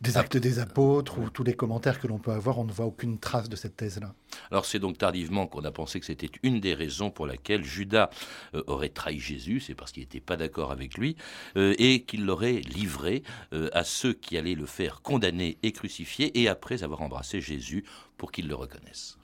des 0.00 0.16
actes 0.16 0.38
des 0.38 0.60
apôtres 0.60 1.18
ou 1.18 1.28
tous 1.28 1.44
les 1.44 1.52
commentaires 1.52 2.00
que 2.00 2.06
l'on 2.06 2.18
peut 2.18 2.30
avoir. 2.32 2.58
On 2.58 2.64
ne 2.64 2.72
voit 2.72 2.86
aucune 2.86 3.18
trace 3.18 3.50
de 3.50 3.56
cette 3.56 3.76
thèse-là. 3.76 4.14
Alors 4.50 4.64
c'est 4.64 4.78
donc 4.78 4.96
tardivement 4.96 5.46
qu'on 5.46 5.62
a 5.64 5.70
pensé 5.70 6.00
que 6.00 6.06
c'était 6.06 6.30
une 6.42 6.58
des 6.58 6.72
raisons 6.72 7.10
pour 7.10 7.26
laquelle 7.26 7.64
Judas 7.64 8.08
euh, 8.54 8.62
aurait 8.66 8.88
trahi 8.88 9.18
Jésus, 9.20 9.60
c'est 9.60 9.74
parce 9.74 9.92
qu'il 9.92 10.02
n'était 10.02 10.20
pas 10.20 10.38
d'accord 10.38 10.72
avec 10.72 10.96
lui, 10.96 11.16
euh, 11.58 11.74
et 11.78 12.02
qu'il 12.04 12.24
l'aurait 12.24 12.60
livré 12.60 13.22
euh, 13.52 13.68
à 13.74 13.84
ceux 13.84 14.14
qui 14.14 14.38
allaient 14.38 14.54
le 14.54 14.64
faire 14.64 15.02
condamner 15.02 15.58
et 15.62 15.72
crucifier, 15.72 16.40
et 16.40 16.48
après 16.48 16.82
avoir 16.82 17.02
embrassé 17.02 17.42
Jésus 17.42 17.84
pour 18.16 18.32
qu'ils 18.32 18.48
le 18.48 18.54
reconnaissent. 18.54 19.18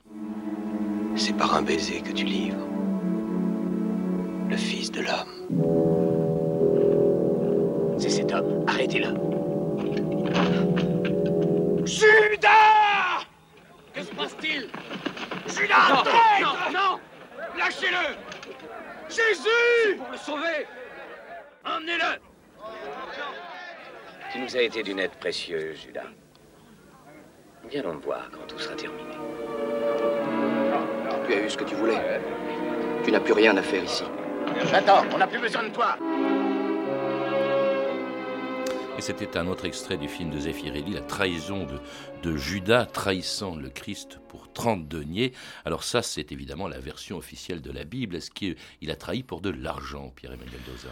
C'est 1.16 1.36
par 1.38 1.54
un 1.54 1.62
baiser 1.62 2.02
que 2.02 2.12
tu 2.12 2.26
livres 2.26 2.66
le 4.50 4.56
Fils 4.58 4.92
de 4.92 5.00
l'homme. 5.00 6.35
C'est 7.98 8.10
cet 8.10 8.32
homme. 8.32 8.64
Arrêtez-le. 8.66 9.08
Judas 11.86 13.24
Que 13.94 14.02
se 14.02 14.10
passe-t-il? 14.14 14.68
Judas 15.46 15.74
Non, 15.88 16.02
traître 16.02 16.42
non, 16.42 16.72
non 16.72 17.00
Lâchez-le 17.56 18.16
Jésus 19.08 19.96
Pour 19.96 20.10
le 20.10 20.16
sauver 20.18 20.66
Emmenez-le 21.64 22.20
Tu 24.32 24.38
nous 24.40 24.56
as 24.56 24.62
été 24.62 24.82
d'une 24.82 24.98
aide 24.98 25.12
précieuse, 25.12 25.80
Judas. 25.80 26.10
Viens 27.70 27.82
donc 27.82 28.04
voir 28.04 28.28
quand 28.30 28.46
tout 28.46 28.58
sera 28.58 28.74
terminé. 28.76 29.10
Tu 31.26 31.34
as 31.34 31.40
eu 31.40 31.50
ce 31.50 31.56
que 31.56 31.64
tu 31.64 31.74
voulais. 31.74 32.20
Tu 33.04 33.10
n'as 33.10 33.20
plus 33.20 33.32
rien 33.32 33.56
à 33.56 33.62
faire 33.62 33.82
ici. 33.82 34.04
Attends, 34.72 35.04
on 35.14 35.18
n'a 35.18 35.26
plus 35.26 35.40
besoin 35.40 35.64
de 35.64 35.70
toi. 35.70 35.96
Et 38.98 39.02
c'était 39.02 39.36
un 39.36 39.46
autre 39.46 39.66
extrait 39.66 39.98
du 39.98 40.08
film 40.08 40.30
de 40.30 40.38
Zeffirelli, 40.38 40.92
la 40.92 41.02
trahison 41.02 41.66
de, 42.22 42.36
Judas 42.36 42.86
trahissant 42.86 43.54
le 43.54 43.68
Christ 43.68 44.18
pour 44.28 44.52
30 44.52 44.88
deniers. 44.88 45.32
Alors 45.64 45.84
ça, 45.84 46.02
c'est 46.02 46.32
évidemment 46.32 46.66
la 46.66 46.80
version 46.80 47.18
officielle 47.18 47.60
de 47.60 47.70
la 47.70 47.84
Bible. 47.84 48.16
Est-ce 48.16 48.30
qu'il 48.30 48.56
a 48.90 48.96
trahi 48.96 49.22
pour 49.22 49.40
de 49.40 49.50
l'argent, 49.50 50.12
Pierre-Emmanuel 50.16 50.60
Doza 50.66 50.88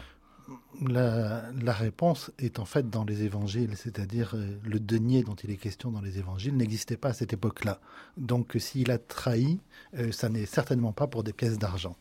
la, 0.87 1.45
la, 1.63 1.73
réponse 1.73 2.31
est 2.39 2.59
en 2.59 2.65
fait 2.65 2.91
dans 2.91 3.05
les 3.05 3.23
évangiles, 3.23 3.77
c'est-à-dire 3.77 4.33
euh, 4.35 4.59
le 4.65 4.81
denier 4.81 5.23
dont 5.23 5.35
il 5.35 5.51
est 5.51 5.57
question 5.57 5.91
dans 5.91 6.01
les 6.01 6.19
évangiles 6.19 6.57
n'existait 6.57 6.97
pas 6.97 7.11
à 7.11 7.13
cette 7.13 7.33
époque-là. 7.33 7.81
Donc 8.17 8.57
s'il 8.59 8.91
a 8.91 8.99
trahi, 8.99 9.61
euh, 9.97 10.13
ça 10.13 10.29
n'est 10.29 10.47
certainement 10.47 10.93
pas 10.93 11.07
pour 11.07 11.23
des 11.23 11.33
pièces 11.33 11.59
d'argent. 11.59 11.97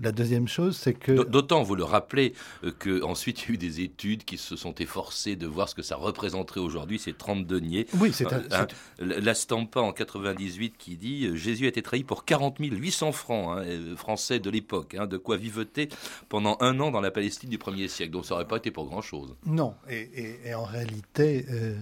La 0.00 0.12
deuxième 0.12 0.46
chose, 0.46 0.76
c'est 0.76 0.94
que... 0.94 1.24
D'autant, 1.24 1.62
vous 1.62 1.74
le 1.74 1.84
rappelez, 1.84 2.34
euh, 2.64 2.70
qu'ensuite 2.78 3.42
il 3.42 3.48
y 3.48 3.50
a 3.50 3.54
eu 3.54 3.58
des 3.58 3.80
études 3.80 4.24
qui 4.24 4.36
se 4.36 4.56
sont 4.56 4.74
efforcées 4.74 5.36
de 5.36 5.46
voir 5.46 5.68
ce 5.68 5.74
que 5.74 5.82
ça 5.82 5.96
représenterait 5.96 6.60
aujourd'hui, 6.60 6.98
ces 6.98 7.14
30 7.14 7.46
deniers. 7.46 7.86
Oui, 7.94 8.12
c'est... 8.12 8.32
Un, 8.32 8.42
un, 8.50 8.66
la 9.00 9.34
Stampa 9.34 9.80
en 9.80 9.92
98 9.92 10.76
qui 10.78 10.96
dit 10.96 11.36
Jésus 11.36 11.64
a 11.64 11.68
été 11.68 11.82
trahi 11.82 12.04
pour 12.04 12.24
40 12.24 12.58
800 12.60 13.12
francs 13.12 13.58
hein, 13.58 13.96
français 13.96 14.38
de 14.38 14.50
l'époque, 14.50 14.94
hein, 14.94 15.06
de 15.06 15.16
quoi 15.16 15.36
vivoter 15.36 15.88
pendant 16.28 16.56
un 16.60 16.78
an 16.80 16.90
dans 16.90 17.00
la 17.00 17.10
Palestine 17.10 17.50
du 17.50 17.58
premier 17.88 17.96
siècle. 17.96 18.12
Donc 18.12 18.24
ça 18.24 18.34
n'aurait 18.34 18.46
pas 18.46 18.56
été 18.56 18.70
pour 18.70 18.86
grand-chose. 18.86 19.34
Non, 19.46 19.74
et, 19.88 20.54
en 20.54 20.64
réalité, 20.64 21.46
euh, 21.50 21.76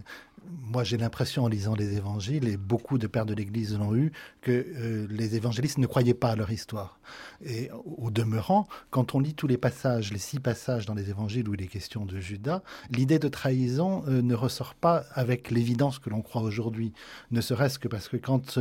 moi 0.62 0.84
j'ai 0.84 0.96
l'impression 0.96 1.44
en 1.44 1.48
lisant 1.48 1.74
les 1.74 1.96
évangiles, 1.96 2.48
et 2.48 2.56
beaucoup 2.56 2.98
de 2.98 3.06
pères 3.06 3.26
de 3.26 3.34
l'Église 3.34 3.76
l'ont 3.78 3.94
eu, 3.94 4.12
que 4.40 4.52
euh, 4.52 5.06
les 5.10 5.36
évangélistes 5.36 5.78
ne 5.78 5.86
croyaient 5.86 6.14
pas 6.14 6.30
à 6.30 6.36
leur 6.36 6.50
histoire. 6.50 6.98
Et 7.44 7.70
au 7.84 8.10
demeurant, 8.10 8.66
quand 8.90 9.14
on 9.14 9.20
lit 9.20 9.34
tous 9.34 9.46
les 9.46 9.58
passages, 9.58 10.12
les 10.12 10.18
six 10.18 10.40
passages 10.40 10.86
dans 10.86 10.94
les 10.94 11.10
évangiles 11.10 11.48
où 11.48 11.54
il 11.54 11.62
est 11.62 11.66
question 11.66 12.04
de 12.04 12.20
Judas, 12.20 12.62
l'idée 12.90 13.18
de 13.18 13.28
trahison 13.28 14.04
euh, 14.06 14.22
ne 14.22 14.34
ressort 14.34 14.74
pas 14.74 15.04
avec 15.12 15.50
l'évidence 15.50 15.98
que 15.98 16.10
l'on 16.10 16.22
croit 16.22 16.42
aujourd'hui, 16.42 16.92
ne 17.30 17.40
serait-ce 17.40 17.78
que 17.78 17.88
parce 17.88 18.08
que 18.08 18.16
quand 18.16 18.58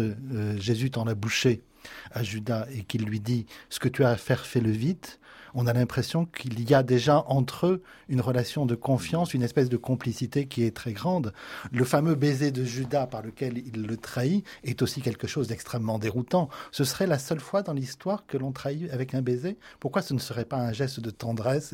Jésus 0.58 0.92
tend 0.92 1.06
la 1.06 1.16
bouchée 1.16 1.64
à 2.12 2.24
Judas 2.24 2.68
et 2.72 2.84
qu'il 2.84 3.06
lui 3.06 3.20
dit 3.20 3.46
ce 3.70 3.80
que 3.80 3.90
tu 3.90 4.04
as 4.04 4.10
à 4.10 4.18
faire, 4.18 4.46
fais-le 4.46 4.72
vite, 4.72 5.20
on 5.56 5.68
a 5.68 5.74
l'impression 5.74 6.26
qu'il 6.26 6.70
y 6.70 6.74
a 6.74 6.84
déjà 6.84 7.24
entre 7.28 7.66
eux 7.66 7.84
une 8.10 8.22
relation 8.22 8.66
de 8.66 8.76
confiance, 8.76 9.34
une 9.34 9.42
espèce 9.42 9.70
de 9.70 9.78
complicité 9.78 10.46
qui 10.48 10.64
est 10.64 10.76
très 10.76 10.92
grande. 10.92 11.34
Le 11.72 11.86
fameux 11.86 12.14
baiser 12.14 12.52
de 12.52 12.64
Judas 12.64 13.08
par 13.08 13.24
lequel 13.24 13.58
il 13.58 13.88
le 13.88 13.98
trahit 13.98 14.46
est 14.64 14.82
aussi 14.82 15.02
quelque 15.02 15.28
chose 15.28 15.48
d'extrêmement 15.48 15.98
déroutant. 15.98 16.50
Ce 16.72 16.84
serait 16.84 17.08
la 17.08 17.18
seule 17.18 17.40
fois 17.40 17.64
dans 17.64 17.74
l'histoire 17.74 18.26
que 18.28 18.38
l'on 18.38 18.52
trahit 18.52 18.92
avec 18.92 19.16
un 19.16 19.22
baiser? 19.22 19.58
Pourquoi 19.80 20.02
ce 20.02 20.14
ne 20.14 20.20
serait 20.20 20.46
pas 20.46 20.58
un 20.58 20.74
geste 20.74 21.00
de 21.00 21.10
tendresse 21.10 21.74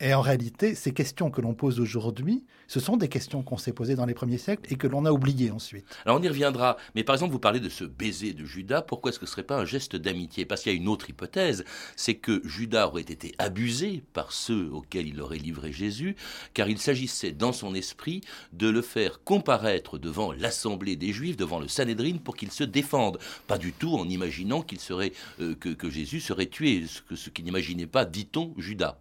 et 0.00 0.14
en 0.14 0.20
réalité, 0.20 0.74
ces 0.74 0.92
questions 0.92 1.30
que 1.30 1.40
l'on 1.40 1.54
pose 1.54 1.78
aujourd'hui, 1.78 2.44
ce 2.66 2.80
sont 2.80 2.96
des 2.96 3.08
questions 3.08 3.42
qu'on 3.42 3.56
s'est 3.56 3.72
posées 3.72 3.94
dans 3.94 4.06
les 4.06 4.14
premiers 4.14 4.38
siècles 4.38 4.72
et 4.72 4.76
que 4.76 4.86
l'on 4.86 5.04
a 5.04 5.12
oubliées 5.12 5.50
ensuite. 5.50 5.86
Alors 6.04 6.18
on 6.18 6.22
y 6.22 6.28
reviendra, 6.28 6.76
mais 6.94 7.04
par 7.04 7.14
exemple, 7.14 7.32
vous 7.32 7.38
parlez 7.38 7.60
de 7.60 7.68
ce 7.68 7.84
baiser 7.84 8.32
de 8.32 8.44
Judas, 8.44 8.82
pourquoi 8.82 9.10
est-ce 9.10 9.20
que 9.20 9.26
ce 9.26 9.30
ne 9.30 9.34
serait 9.34 9.42
pas 9.46 9.58
un 9.58 9.64
geste 9.64 9.94
d'amitié? 9.94 10.44
Parce 10.44 10.62
qu'il 10.62 10.72
y 10.72 10.74
a 10.74 10.78
une 10.78 10.88
autre 10.88 11.08
hypothèse, 11.08 11.64
c'est 11.96 12.14
que 12.14 12.40
Judas 12.44 12.81
aurait 12.86 13.02
été 13.02 13.34
abusé 13.38 14.02
par 14.12 14.32
ceux 14.32 14.70
auxquels 14.72 15.08
il 15.08 15.20
aurait 15.20 15.38
livré 15.38 15.72
Jésus, 15.72 16.16
car 16.54 16.68
il 16.68 16.78
s'agissait 16.78 17.32
dans 17.32 17.52
son 17.52 17.74
esprit 17.74 18.22
de 18.52 18.68
le 18.68 18.82
faire 18.82 19.22
comparaître 19.24 19.98
devant 19.98 20.32
l'assemblée 20.32 20.96
des 20.96 21.12
Juifs, 21.12 21.36
devant 21.36 21.60
le 21.60 21.68
Sanhédrin, 21.68 22.18
pour 22.18 22.36
qu'il 22.36 22.50
se 22.50 22.64
défende. 22.64 23.18
Pas 23.46 23.58
du 23.58 23.72
tout 23.72 23.94
en 23.94 24.08
imaginant 24.08 24.62
qu'il 24.62 24.80
serait, 24.80 25.12
euh, 25.40 25.54
que, 25.54 25.90
Jésus 25.90 26.20
serait 26.20 26.46
tué, 26.46 26.84
ce, 26.86 27.16
ce 27.16 27.30
qu'il 27.30 27.44
n'imaginait 27.44 27.86
pas, 27.86 28.04
dit-on, 28.04 28.54
Judas. 28.56 28.98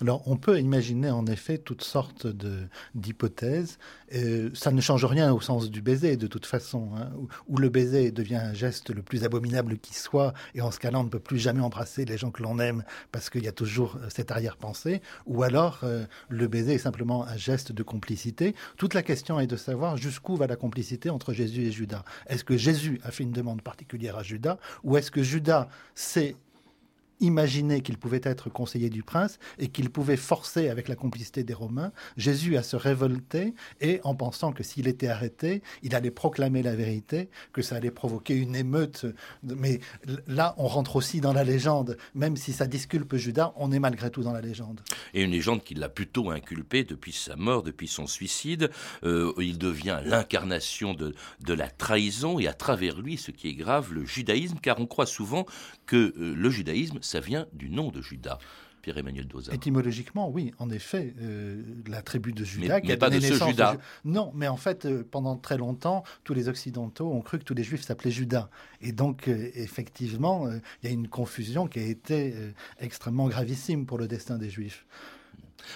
Alors, 0.00 0.22
on 0.26 0.36
peut 0.36 0.58
imaginer 0.58 1.10
en 1.10 1.26
effet 1.26 1.58
toutes 1.58 1.84
sortes 1.84 2.26
d'hypothèses. 2.94 3.78
Euh, 4.14 4.50
ça 4.54 4.70
ne 4.70 4.80
change 4.80 5.04
rien 5.04 5.32
au 5.32 5.40
sens 5.40 5.70
du 5.70 5.82
baiser, 5.82 6.16
de 6.16 6.26
toute 6.26 6.46
façon, 6.46 6.90
hein, 6.96 7.10
où, 7.18 7.28
où, 7.48 7.58
le 7.58 7.68
baiser 7.68 8.10
devient 8.10 8.36
un 8.36 8.54
geste 8.54 8.90
le 8.90 9.02
plus 9.02 9.24
abominable 9.24 9.78
qui 9.78 9.94
soit, 9.94 10.32
et 10.54 10.62
en 10.62 10.70
ce 10.70 10.78
cas-là, 10.78 11.00
on 11.00 11.04
ne 11.04 11.10
peut 11.10 11.20
plus 11.20 11.38
jamais 11.38 11.60
embrasser 11.60 12.06
les 12.06 12.16
gens 12.16 12.30
que 12.30 12.42
l'on 12.42 12.58
aime 12.58 12.82
parce 13.12 13.28
qu'il 13.28 13.44
y 13.44 13.48
a 13.48 13.52
toujours 13.52 13.96
euh, 13.96 14.08
cette 14.08 14.30
arrière-pensée, 14.30 15.02
ou 15.26 15.42
alors 15.42 15.80
euh, 15.82 16.04
le 16.28 16.48
baiser 16.48 16.74
est 16.74 16.78
simplement 16.78 17.26
un 17.26 17.36
geste 17.36 17.72
de 17.72 17.82
complicité. 17.82 18.54
Toute 18.78 18.94
la 18.94 19.02
question 19.02 19.38
est 19.38 19.46
de 19.46 19.56
savoir 19.56 19.96
jusqu'où 19.96 20.36
va 20.36 20.46
la 20.46 20.56
complicité 20.56 21.10
entre 21.10 21.32
Jésus 21.32 21.66
et 21.66 21.72
Judas. 21.72 22.04
Est-ce 22.26 22.44
que 22.44 22.56
Jésus 22.56 23.00
a 23.04 23.10
fait 23.10 23.22
une 23.22 23.32
demande 23.32 23.62
particulière 23.62 24.16
à 24.16 24.22
Judas, 24.22 24.58
ou 24.82 24.96
est-ce 24.96 25.10
que 25.10 25.22
Judas 25.22 25.68
s'est 25.94 26.36
imaginer 27.20 27.80
qu'il 27.80 27.98
pouvait 27.98 28.20
être 28.24 28.50
conseiller 28.50 28.90
du 28.90 29.02
prince 29.02 29.38
et 29.58 29.68
qu'il 29.68 29.90
pouvait 29.90 30.16
forcer 30.16 30.68
avec 30.68 30.88
la 30.88 30.96
complicité 30.96 31.44
des 31.44 31.54
Romains 31.54 31.92
Jésus 32.16 32.56
à 32.56 32.62
se 32.62 32.76
révolter 32.76 33.54
et 33.80 34.00
en 34.04 34.14
pensant 34.14 34.52
que 34.52 34.62
s'il 34.62 34.88
était 34.88 35.08
arrêté, 35.08 35.62
il 35.82 35.94
allait 35.94 36.10
proclamer 36.10 36.62
la 36.62 36.74
vérité, 36.74 37.28
que 37.52 37.62
ça 37.62 37.76
allait 37.76 37.90
provoquer 37.90 38.34
une 38.34 38.56
émeute. 38.56 39.06
Mais 39.42 39.80
là, 40.26 40.54
on 40.58 40.66
rentre 40.66 40.96
aussi 40.96 41.20
dans 41.20 41.32
la 41.32 41.44
légende. 41.44 41.96
Même 42.14 42.36
si 42.36 42.52
ça 42.52 42.66
disculpe 42.66 43.16
Judas, 43.16 43.52
on 43.56 43.72
est 43.72 43.78
malgré 43.78 44.10
tout 44.10 44.22
dans 44.22 44.32
la 44.32 44.40
légende. 44.40 44.80
Et 45.14 45.22
une 45.22 45.30
légende 45.30 45.62
qui 45.62 45.74
l'a 45.74 45.88
plutôt 45.88 46.30
inculpé 46.30 46.84
depuis 46.84 47.12
sa 47.12 47.36
mort, 47.36 47.62
depuis 47.62 47.88
son 47.88 48.06
suicide. 48.06 48.70
Euh, 49.04 49.32
il 49.38 49.58
devient 49.58 50.00
l'incarnation 50.04 50.94
de, 50.94 51.14
de 51.40 51.54
la 51.54 51.68
trahison 51.68 52.38
et 52.38 52.46
à 52.46 52.54
travers 52.54 53.00
lui, 53.00 53.16
ce 53.16 53.30
qui 53.30 53.48
est 53.48 53.54
grave, 53.54 53.92
le 53.92 54.04
judaïsme, 54.04 54.58
car 54.60 54.80
on 54.80 54.86
croit 54.86 55.06
souvent 55.06 55.46
que 55.86 55.96
euh, 55.96 56.34
le 56.34 56.50
judaïsme, 56.50 56.98
ça 57.10 57.20
vient 57.20 57.46
du 57.52 57.70
nom 57.70 57.90
de 57.90 58.00
Judas. 58.00 58.38
Pierre-Emmanuel 58.82 59.26
Doza. 59.26 59.52
Étymologiquement, 59.52 60.30
oui, 60.30 60.54
en 60.58 60.70
effet, 60.70 61.12
euh, 61.20 61.62
la 61.86 62.00
tribu 62.00 62.32
de 62.32 62.44
Judas 62.44 62.76
mais, 62.76 62.80
qui 62.80 62.86
mais 62.86 62.94
a 62.94 62.96
pas 62.96 63.10
donné 63.10 63.20
de 63.20 63.26
ce 63.26 63.32
naissance 63.32 63.50
Judas. 63.50 63.76
Non, 64.06 64.32
mais 64.34 64.48
en 64.48 64.56
fait, 64.56 64.86
euh, 64.86 65.06
pendant 65.10 65.36
très 65.36 65.58
longtemps, 65.58 66.02
tous 66.24 66.32
les 66.32 66.48
Occidentaux 66.48 67.12
ont 67.12 67.20
cru 67.20 67.38
que 67.38 67.44
tous 67.44 67.52
les 67.52 67.62
Juifs 67.62 67.82
s'appelaient 67.82 68.10
Judas. 68.10 68.48
Et 68.80 68.92
donc, 68.92 69.28
euh, 69.28 69.50
effectivement, 69.54 70.48
il 70.50 70.88
y 70.88 70.90
a 70.90 70.94
une 70.94 71.08
confusion 71.08 71.66
qui 71.66 71.78
a 71.78 71.82
été 71.82 72.34
extrêmement 72.78 73.28
gravissime 73.28 73.84
pour 73.84 73.98
le 73.98 74.08
destin 74.08 74.38
des 74.38 74.48
Juifs. 74.48 74.86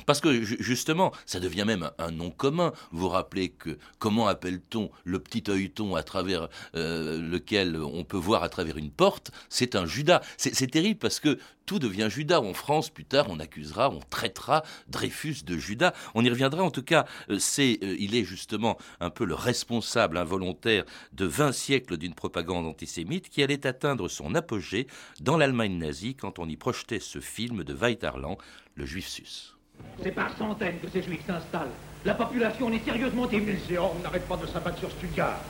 Parce 0.07 0.21
que 0.21 0.43
ju- 0.43 0.57
justement, 0.61 1.13
ça 1.27 1.41
devient 1.41 1.65
même 1.67 1.91
un 1.99 2.11
nom 2.11 2.31
commun. 2.31 2.73
Vous 2.93 3.01
vous 3.01 3.09
rappelez 3.09 3.51
que 3.51 3.79
comment 3.99 4.27
appelle-t-on 4.29 4.91
le 5.05 5.19
petit 5.19 5.45
œilleton 5.51 5.95
à 5.95 6.03
travers 6.03 6.49
euh, 6.75 7.21
lequel 7.21 7.77
on 7.77 8.05
peut 8.05 8.17
voir 8.17 8.43
à 8.43 8.49
travers 8.49 8.77
une 8.77 8.91
porte? 8.91 9.31
C'est 9.49 9.75
un 9.77 9.87
Judas. 9.87 10.23
C'est 10.37 10.71
terrible 10.71 10.99
parce 10.99 11.21
que 11.21 11.39
tout 11.67 11.79
devient 11.79 12.09
Judas. 12.11 12.41
En 12.41 12.53
France, 12.55 12.91
plus 12.91 13.05
tard, 13.05 13.27
on 13.31 13.39
accusera, 13.41 13.91
on 13.91 14.01
traitera 14.11 14.63
Dreyfus 14.89 15.45
de 15.45 15.57
Judas. 15.57 15.95
On 16.15 16.25
y 16.25 16.31
reviendra. 16.31 16.63
En 16.63 16.71
tout 16.71 16.83
cas, 16.83 17.07
euh, 17.31 17.39
euh, 17.59 17.97
il 17.99 18.15
est 18.15 18.25
justement 18.25 18.77
un 19.01 19.11
peu 19.11 19.25
le 19.25 19.35
responsable 19.35 20.19
involontaire 20.19 20.85
de 21.13 21.25
20 21.25 21.53
siècles 21.53 21.97
d'une 21.97 22.15
propagande 22.15 22.67
antisémite 22.67 23.29
qui 23.29 23.43
allait 23.43 23.67
atteindre 23.67 24.09
son 24.09 24.35
apogée 24.35 24.87
dans 25.21 25.37
l'Allemagne 25.37 25.79
nazie 25.79 26.15
quand 26.15 26.39
on 26.39 26.49
y 26.49 26.57
projetait 26.57 27.01
ce 27.01 27.21
film 27.21 27.65
de 27.65 27.75
Weitarland, 27.75 28.37
Le 28.75 28.85
Juif 28.87 29.09
sus. 29.09 29.54
C'est 30.03 30.13
par 30.13 30.37
centaines 30.37 30.79
que 30.81 30.91
ces 30.91 31.03
juifs 31.03 31.27
s'installent. 31.27 31.71
La 32.05 32.15
population 32.15 32.67
en 32.67 32.73
est 32.73 32.85
sérieusement 32.85 33.29
émue. 33.31 33.53
Les 33.53 33.75
Zéons 33.75 33.95
n'arrêtent 34.03 34.29
pas 34.29 34.37
de 34.37 34.47
s'abattre 34.47 34.79
sur 34.79 34.91
Stuttgart. 34.91 35.41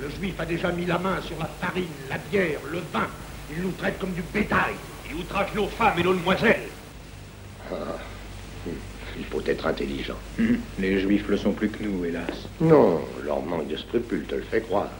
Le 0.00 0.08
juif 0.08 0.38
a 0.38 0.46
déjà 0.46 0.70
mis 0.70 0.86
la 0.86 0.98
main 0.98 1.20
sur 1.20 1.36
la 1.38 1.46
farine, 1.60 1.88
la 2.08 2.16
bière, 2.30 2.60
le 2.70 2.78
vin. 2.92 3.06
Il 3.50 3.62
nous 3.62 3.72
traite 3.72 3.98
comme 3.98 4.12
du 4.12 4.22
bétail. 4.22 4.74
Il 5.10 5.16
outrage 5.16 5.52
nos 5.54 5.66
femmes 5.66 5.98
et 5.98 6.02
nos 6.02 6.14
demoiselles. 6.14 6.68
Il 9.18 9.24
faut 9.26 9.42
être 9.44 9.66
intelligent. 9.66 10.16
Les 10.78 11.00
juifs 11.00 11.26
le 11.28 11.36
sont 11.36 11.52
plus 11.52 11.68
que 11.68 11.82
nous, 11.82 12.04
hélas. 12.04 12.48
Non, 12.60 13.00
leur 13.24 13.42
manque 13.42 13.66
de 13.68 13.76
scrupules 13.76 14.24
te 14.26 14.36
le 14.36 14.42
fait 14.42 14.60
croire. 14.60 14.90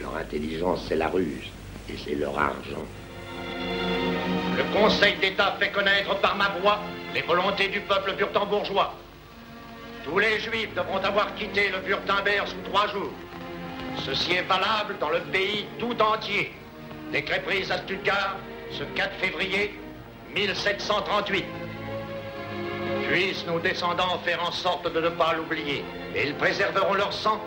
Leur 0.00 0.16
intelligence, 0.16 0.86
c'est 0.88 0.96
la 0.96 1.08
ruse. 1.08 1.50
Et 1.90 1.96
c'est 2.02 2.14
leur 2.14 2.38
argent. 2.38 2.86
Le 4.56 4.72
Conseil 4.72 5.16
d'État 5.20 5.56
fait 5.58 5.70
connaître 5.70 6.18
par 6.20 6.36
ma 6.36 6.50
voix 6.60 6.78
les 7.18 7.24
volontés 7.26 7.66
du 7.66 7.80
peuple 7.80 8.12
burtembourgeois. 8.12 8.94
Tous 10.04 10.20
les 10.20 10.38
juifs 10.38 10.72
devront 10.76 10.98
avoir 10.98 11.34
quitté 11.34 11.68
le 11.68 11.78
Wurtemberg 11.78 12.46
sous 12.46 12.70
trois 12.70 12.86
jours. 12.86 13.10
Ceci 14.04 14.34
est 14.34 14.42
valable 14.42 14.96
dans 15.00 15.08
le 15.08 15.18
pays 15.32 15.66
tout 15.80 16.00
entier. 16.00 16.52
Décret 17.10 17.42
pris 17.42 17.68
à 17.72 17.78
Stuttgart 17.78 18.36
ce 18.70 18.84
4 18.84 19.14
février 19.16 19.80
1738. 20.36 21.44
Puissent 23.08 23.46
nos 23.48 23.58
descendants 23.58 24.20
faire 24.24 24.40
en 24.46 24.52
sorte 24.52 24.92
de 24.94 25.00
ne 25.00 25.08
pas 25.08 25.34
l'oublier. 25.34 25.84
Et 26.14 26.28
ils 26.28 26.34
préserveront 26.36 26.94
leur 26.94 27.12
sang 27.12 27.42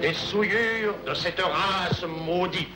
des 0.00 0.14
souillures 0.14 0.94
de 1.06 1.12
cette 1.12 1.42
race 1.42 2.04
maudite. 2.24 2.70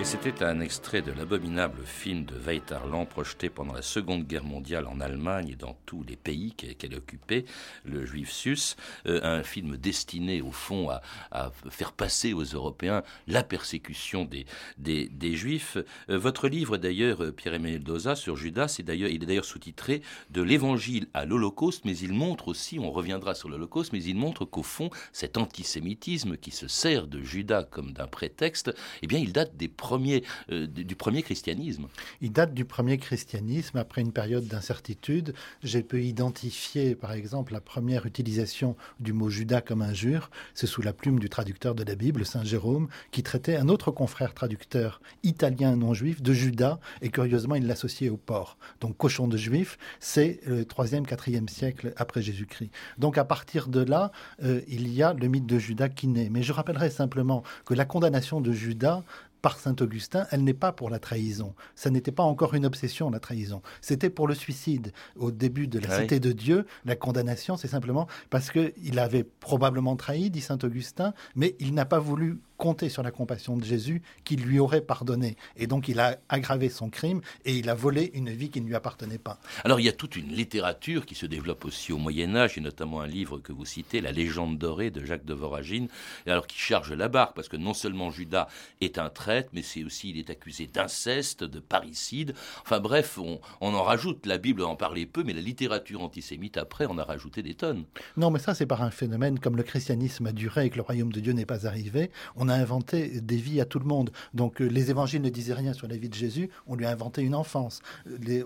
Et 0.00 0.04
c'était 0.04 0.42
un 0.42 0.60
extrait 0.60 1.02
de 1.02 1.12
l'abominable 1.12 1.84
film 1.84 2.24
de 2.24 2.34
Weitarland 2.34 3.04
projeté 3.04 3.50
pendant 3.50 3.74
la 3.74 3.82
Seconde 3.82 4.26
Guerre 4.26 4.44
mondiale 4.44 4.86
en 4.86 4.98
Allemagne 4.98 5.50
et 5.50 5.56
dans 5.56 5.76
tous 5.84 6.02
les 6.04 6.16
pays 6.16 6.52
qu'elle 6.52 6.94
occupait, 6.94 7.44
le 7.84 8.06
Juif 8.06 8.30
Sus, 8.30 8.76
euh, 9.06 9.20
un 9.22 9.42
film 9.42 9.76
destiné 9.76 10.40
au 10.40 10.52
fond 10.52 10.88
à, 10.88 11.52
faire 11.68 11.92
passer 11.92 12.32
aux 12.32 12.44
Européens 12.44 13.02
la 13.26 13.42
persécution 13.42 14.24
des, 14.24 15.36
Juifs. 15.36 15.76
Euh, 16.08 16.18
votre 16.18 16.48
livre 16.48 16.78
d'ailleurs, 16.78 17.22
euh, 17.22 17.30
Pierre-Emmanuel 17.30 17.82
Doza, 17.82 18.16
sur 18.16 18.36
Judas, 18.36 18.74
est 18.78 18.88
il 18.88 19.22
est 19.22 19.26
d'ailleurs 19.26 19.44
sous-titré 19.44 20.00
de 20.30 20.40
l'Évangile 20.40 21.08
à 21.12 21.26
l'Holocauste, 21.26 21.84
mais 21.84 21.98
il 21.98 22.14
montre 22.14 22.48
aussi, 22.48 22.78
on 22.78 22.90
reviendra 22.90 23.34
sur 23.34 23.50
l'Holocauste, 23.50 23.92
mais 23.92 24.02
il 24.02 24.16
montre 24.16 24.46
qu'au 24.46 24.62
fond, 24.62 24.88
cet 25.12 25.36
antisémitisme 25.36 26.38
qui 26.38 26.52
se 26.52 26.68
sert 26.68 27.06
de 27.06 27.20
Judas 27.20 27.64
comme 27.64 27.92
d'un 27.92 28.06
prétexte, 28.06 28.74
eh 29.02 29.06
bien, 29.06 29.18
il 29.18 29.34
date 29.34 29.58
des 29.58 29.68
euh, 29.92 30.66
du 30.66 30.96
premier 30.96 31.22
christianisme. 31.22 31.86
Il 32.20 32.32
date 32.32 32.54
du 32.54 32.64
premier 32.64 32.98
christianisme 32.98 33.78
après 33.78 34.00
une 34.00 34.12
période 34.12 34.46
d'incertitude. 34.46 35.34
J'ai 35.62 35.82
pu 35.82 36.04
identifier, 36.04 36.94
par 36.94 37.12
exemple, 37.12 37.52
la 37.52 37.60
première 37.60 38.06
utilisation 38.06 38.76
du 39.00 39.12
mot 39.12 39.30
Judas 39.30 39.60
comme 39.60 39.82
injure. 39.82 40.30
C'est 40.54 40.66
sous 40.66 40.82
la 40.82 40.92
plume 40.92 41.18
du 41.18 41.28
traducteur 41.28 41.74
de 41.74 41.84
la 41.84 41.94
Bible, 41.94 42.24
Saint 42.24 42.44
Jérôme, 42.44 42.88
qui 43.10 43.22
traitait 43.22 43.56
un 43.56 43.68
autre 43.68 43.90
confrère 43.90 44.34
traducteur 44.34 45.00
italien 45.22 45.76
non 45.76 45.94
juif 45.94 46.22
de 46.22 46.32
Judas, 46.32 46.78
et 47.02 47.10
curieusement, 47.10 47.54
il 47.54 47.66
l'associait 47.66 48.08
au 48.08 48.16
porc. 48.16 48.58
Donc, 48.80 48.96
cochon 48.96 49.28
de 49.28 49.36
juif, 49.36 49.78
c'est 49.98 50.40
le 50.46 50.64
3e, 50.64 51.06
4e 51.06 51.48
siècle 51.48 51.92
après 51.96 52.22
Jésus-Christ. 52.22 52.70
Donc, 52.98 53.18
à 53.18 53.24
partir 53.24 53.68
de 53.68 53.80
là, 53.80 54.12
euh, 54.42 54.60
il 54.68 54.88
y 54.92 55.02
a 55.02 55.12
le 55.12 55.28
mythe 55.28 55.46
de 55.46 55.58
Judas 55.58 55.88
qui 55.88 56.06
naît. 56.06 56.28
Mais 56.30 56.42
je 56.42 56.52
rappellerai 56.52 56.90
simplement 56.90 57.42
que 57.64 57.74
la 57.74 57.84
condamnation 57.84 58.40
de 58.40 58.52
Judas 58.52 59.02
par 59.42 59.58
saint 59.58 59.76
Augustin, 59.80 60.26
elle 60.30 60.44
n'est 60.44 60.54
pas 60.54 60.72
pour 60.72 60.90
la 60.90 60.98
trahison. 60.98 61.54
Ça 61.74 61.90
n'était 61.90 62.12
pas 62.12 62.22
encore 62.22 62.54
une 62.54 62.66
obsession, 62.66 63.10
la 63.10 63.20
trahison. 63.20 63.62
C'était 63.80 64.10
pour 64.10 64.28
le 64.28 64.34
suicide. 64.34 64.92
Au 65.16 65.30
début 65.30 65.66
de 65.66 65.78
la 65.78 65.88
ah 65.90 66.00
cité 66.00 66.20
de 66.20 66.32
Dieu, 66.32 66.66
la 66.84 66.96
condamnation, 66.96 67.56
c'est 67.56 67.68
simplement 67.68 68.06
parce 68.28 68.50
qu'il 68.50 68.98
avait 68.98 69.24
probablement 69.24 69.96
trahi, 69.96 70.30
dit 70.30 70.40
saint 70.40 70.58
Augustin, 70.62 71.14
mais 71.34 71.56
il 71.58 71.74
n'a 71.74 71.84
pas 71.84 71.98
voulu 71.98 72.40
compter 72.60 72.90
sur 72.90 73.02
la 73.02 73.10
compassion 73.10 73.56
de 73.56 73.64
Jésus 73.64 74.02
qui 74.22 74.36
lui 74.36 74.60
aurait 74.60 74.82
pardonné. 74.82 75.36
Et 75.56 75.66
donc 75.66 75.88
il 75.88 75.98
a 75.98 76.18
aggravé 76.28 76.68
son 76.68 76.90
crime 76.90 77.22
et 77.46 77.56
il 77.56 77.70
a 77.70 77.74
volé 77.74 78.10
une 78.12 78.28
vie 78.28 78.50
qui 78.50 78.60
ne 78.60 78.66
lui 78.66 78.74
appartenait 78.74 79.18
pas. 79.18 79.40
Alors 79.64 79.80
il 79.80 79.86
y 79.86 79.88
a 79.88 79.92
toute 79.92 80.14
une 80.14 80.28
littérature 80.28 81.06
qui 81.06 81.14
se 81.14 81.24
développe 81.24 81.64
aussi 81.64 81.90
au 81.90 81.96
Moyen 81.96 82.36
Âge, 82.36 82.58
et 82.58 82.60
notamment 82.60 83.00
un 83.00 83.06
livre 83.06 83.38
que 83.38 83.52
vous 83.52 83.64
citez, 83.64 84.02
La 84.02 84.12
légende 84.12 84.58
dorée 84.58 84.90
de 84.90 85.02
Jacques 85.02 85.24
de 85.24 85.32
Voragine, 85.32 85.88
et 86.26 86.30
alors 86.30 86.46
qui 86.46 86.58
charge 86.58 86.92
la 86.92 87.08
barque, 87.08 87.34
parce 87.34 87.48
que 87.48 87.56
non 87.56 87.72
seulement 87.72 88.10
Judas 88.10 88.46
est 88.82 88.98
un 88.98 89.08
traître, 89.08 89.48
mais 89.54 89.62
c'est 89.62 89.82
aussi, 89.82 90.10
il 90.10 90.18
est 90.18 90.28
accusé 90.28 90.66
d'inceste, 90.66 91.42
de 91.42 91.60
parricide. 91.60 92.34
Enfin 92.60 92.78
bref, 92.78 93.16
on, 93.16 93.40
on, 93.62 93.72
en 93.72 93.82
rajoute, 93.82 94.26
la 94.26 94.36
Bible 94.36 94.62
en 94.64 94.76
parlait 94.76 95.06
peu, 95.06 95.24
mais 95.24 95.32
la 95.32 95.40
littérature 95.40 96.02
antisémite 96.02 96.58
après 96.58 96.84
en 96.84 96.98
a 96.98 97.04
rajouté 97.04 97.42
des 97.42 97.54
tonnes. 97.54 97.84
Non, 98.18 98.30
mais 98.30 98.38
ça 98.38 98.54
c'est 98.54 98.66
par 98.66 98.82
un 98.82 98.90
phénomène, 98.90 99.38
comme 99.38 99.56
le 99.56 99.62
christianisme 99.62 100.26
a 100.26 100.32
duré 100.32 100.66
et 100.66 100.70
que 100.70 100.76
le 100.76 100.82
royaume 100.82 101.12
de 101.12 101.20
Dieu 101.20 101.32
n'est 101.32 101.46
pas 101.46 101.66
arrivé, 101.66 102.10
on 102.36 102.49
a 102.50 102.54
inventé 102.54 103.20
des 103.20 103.36
vies 103.36 103.60
à 103.60 103.64
tout 103.64 103.78
le 103.78 103.86
monde. 103.86 104.10
Donc 104.34 104.60
euh, 104.60 104.66
les 104.66 104.90
évangiles 104.90 105.22
ne 105.22 105.30
disaient 105.30 105.54
rien 105.54 105.72
sur 105.72 105.88
la 105.88 105.96
vie 105.96 106.08
de 106.08 106.14
Jésus, 106.14 106.50
on 106.66 106.74
lui 106.74 106.84
a 106.84 106.90
inventé 106.90 107.22
une 107.22 107.34
enfance. 107.34 107.80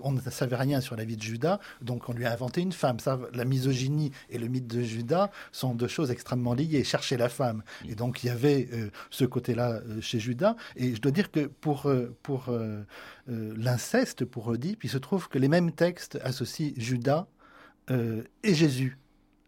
on 0.03 0.11
ne 0.11 0.21
savait 0.21 0.55
rien 0.55 0.81
sur 0.81 0.95
la 0.95 1.03
vie 1.03 1.17
de 1.17 1.21
Judas, 1.21 1.59
donc 1.81 2.09
on 2.09 2.13
lui 2.13 2.25
a 2.25 2.31
inventé 2.31 2.61
une 2.61 2.71
femme. 2.71 2.99
Ça, 2.99 3.19
la 3.33 3.45
misogynie 3.45 4.11
et 4.29 4.37
le 4.37 4.47
mythe 4.47 4.67
de 4.67 4.81
Judas 4.81 5.29
sont 5.51 5.75
deux 5.75 5.87
choses 5.87 6.11
extrêmement 6.11 6.53
liées. 6.53 6.83
Chercher 6.83 7.17
la 7.17 7.29
femme. 7.29 7.63
Et 7.87 7.95
donc 7.95 8.23
il 8.23 8.27
y 8.27 8.29
avait 8.29 8.69
euh, 8.71 8.89
ce 9.09 9.25
côté-là 9.25 9.81
euh, 9.87 10.01
chez 10.01 10.19
Judas. 10.19 10.55
Et 10.75 10.95
je 10.95 11.01
dois 11.01 11.11
dire 11.11 11.31
que 11.31 11.47
pour, 11.47 11.91
pour 12.21 12.49
l'inceste, 13.27 14.25
pour 14.25 14.47
Oedipe, 14.47 14.83
il 14.83 14.89
se 14.89 14.97
trouve 14.97 15.27
que 15.27 15.39
les 15.39 15.47
mêmes 15.47 15.71
textes 15.71 16.19
associent 16.23 16.71
Judas 16.77 17.27
et 17.89 18.53
Jésus 18.53 18.97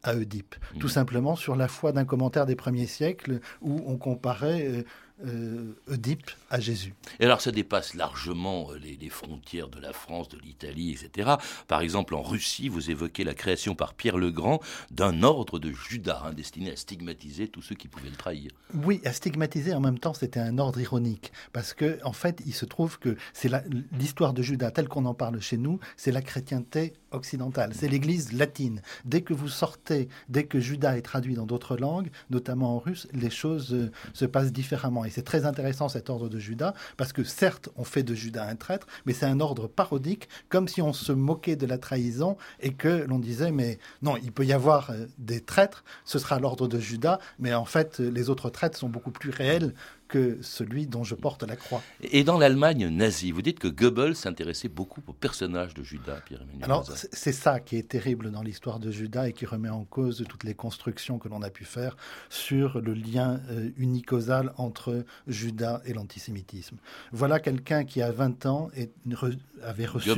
à 0.08 0.16
Oedipe, 0.16 0.56
tout 0.80 0.88
mmh. 0.88 0.92
simplement 0.92 1.36
sur 1.36 1.56
la 1.56 1.68
foi 1.68 1.92
d'un 1.92 2.06
commentaire 2.06 2.46
des 2.46 2.56
premiers 2.56 2.86
siècles 2.86 3.40
où 3.62 3.82
on 3.86 3.98
comparait 3.98 4.86
euh, 5.26 5.74
Oedipe 5.88 6.30
à 6.50 6.60
Jésus. 6.60 6.94
Et 7.20 7.26
alors 7.26 7.42
ça 7.42 7.52
dépasse 7.52 7.96
largement 7.96 8.72
euh, 8.72 8.78
les, 8.78 9.10
frontières 9.10 9.70
de 9.70 9.80
la 9.80 9.94
France, 9.94 10.30
de 10.30 10.38
l'Italie, 10.38 10.92
etc. 10.92 11.32
Par 11.68 11.82
exemple, 11.82 12.14
en 12.14 12.22
Russie, 12.22 12.70
vous 12.70 12.92
évoquez 12.92 13.24
la 13.24 13.34
création 13.34 13.74
par 13.74 13.94
Pierre 13.94 14.18
le 14.18 14.32
Grand 14.32 14.62
d'un 14.92 15.24
ordre 15.24 15.60
de 15.60 15.72
Judas 15.72 16.22
hein, 16.26 16.34
destiné 16.34 16.72
à 16.72 16.76
stigmatiser 16.76 17.48
tous 17.48 17.62
ceux 17.62 17.76
qui 17.76 17.88
pouvaient 17.88 18.10
le 18.10 18.16
trahir. 18.16 18.52
Oui, 18.74 19.02
à 19.06 19.14
stigmatiser 19.14 19.74
en 19.74 19.80
même 19.80 19.98
temps, 19.98 20.14
c'était 20.14 20.40
un 20.40 20.58
ordre 20.58 20.80
ironique 20.80 21.32
parce 21.54 21.74
que 21.74 21.98
en 22.04 22.14
fait, 22.14 22.42
il 22.46 22.54
se 22.54 22.66
trouve 22.66 23.00
que 23.00 23.18
c'est 23.34 23.52
l'histoire 23.98 24.34
de 24.34 24.42
Judas 24.42 24.72
telle 24.72 24.88
qu'on 24.88 25.06
en 25.06 25.14
parle 25.14 25.42
chez 25.42 25.58
nous, 25.58 25.80
c'est 25.96 26.12
la 26.12 26.22
chrétienté 26.22 26.94
occidentale, 27.12 27.72
c'est 27.74 27.88
l'Église 27.88 28.34
latine. 28.34 28.82
Dès 29.06 29.22
que 29.22 29.34
vous 29.34 29.48
sortez, 29.48 30.10
dès 30.30 30.46
que 30.46 30.60
Judas 30.60 30.98
est 30.98 31.02
traduit 31.02 31.36
dans 31.36 31.46
d'autres 31.46 31.78
langues, 31.78 32.10
notamment 32.30 32.76
en 32.76 32.80
russe, 32.80 33.08
les 33.14 33.30
choses 33.30 33.74
euh, 33.74 33.92
se 34.14 34.26
passent 34.26 34.52
différemment. 34.52 35.06
C'est 35.10 35.24
très 35.24 35.46
intéressant 35.46 35.90
cet 35.90 36.10
ordre 36.10 36.30
de 36.30 36.40
Judas, 36.40 36.74
parce 36.98 37.14
que 37.14 37.24
certes, 37.24 37.70
on 37.76 37.84
fait 37.84 38.04
de 38.04 38.14
Judas 38.14 38.48
un 38.48 38.56
traître, 38.56 38.88
mais 39.06 39.14
c'est 39.14 39.26
un 39.26 39.40
ordre 39.40 39.68
parodique, 39.68 40.30
comme 40.50 40.68
si 40.68 40.82
on 40.82 40.94
se 40.94 41.12
moquait 41.12 41.56
de 41.56 41.66
la 41.66 41.78
trahison 41.78 42.38
et 42.60 42.74
que 42.74 43.06
l'on 43.08 43.20
disait, 43.20 43.52
mais 43.52 43.80
non, 44.02 44.18
il 44.18 44.32
peut 44.32 44.46
y 44.46 44.54
avoir 44.54 44.92
euh, 44.92 45.06
des 45.18 45.42
traîtres, 45.42 45.84
ce 46.06 46.20
sera 46.20 46.40
l'ordre 46.40 46.68
de 46.68 46.80
Judas, 46.80 47.20
mais 47.40 47.54
en 47.54 47.66
fait, 47.66 48.00
les 48.00 48.30
autres 48.30 48.50
traîtres 48.50 48.78
sont 48.78 48.90
beaucoup 48.90 49.12
plus 49.12 49.30
réels 49.30 49.74
que 50.08 50.38
celui 50.42 50.88
dont 50.88 51.04
je 51.04 51.16
porte 51.16 51.44
la 51.44 51.56
croix. 51.56 51.82
Et 52.02 52.24
dans 52.24 52.38
l'Allemagne 52.38 52.88
nazie, 52.88 53.32
vous 53.32 53.42
dites 53.42 53.60
que 53.60 53.68
Goebbels 53.68 54.16
s'intéressait 54.16 54.70
beaucoup 54.70 55.02
au 55.08 55.14
personnage 55.14 55.74
de 55.74 55.84
Judas, 55.84 56.20
Pierre-Emmanuel. 56.26 56.64
Alors, 56.64 56.86
c'est 56.88 57.32
ça 57.32 57.60
qui 57.60 57.78
est 57.78 57.88
terrible 57.88 58.32
dans 58.32 58.42
l'histoire 58.42 58.80
de 58.80 58.92
Judas 58.92 59.28
et 59.28 59.34
qui 59.34 59.46
remet 59.46 59.70
en 59.70 59.84
cause 59.84 60.24
toutes 60.28 60.44
les 60.44 60.54
constructions 60.54 61.20
que 61.20 61.28
l'on 61.28 61.42
a 61.42 61.50
pu 61.50 61.66
faire 61.66 61.98
sur 62.30 62.82
le 62.82 62.94
lien 62.94 63.40
euh, 63.50 63.70
unicausal 63.78 64.54
entre 64.58 65.06
Judas 65.28 65.82
et 65.86 65.94
l'antisémitisme. 65.94 66.78
Voilà 67.12 67.40
quelqu'un 67.40 67.84
qui, 67.84 68.02
à 68.02 68.12
20 68.12 68.46
ans, 68.46 68.70
avait 69.64 69.86
reçu 69.86 70.10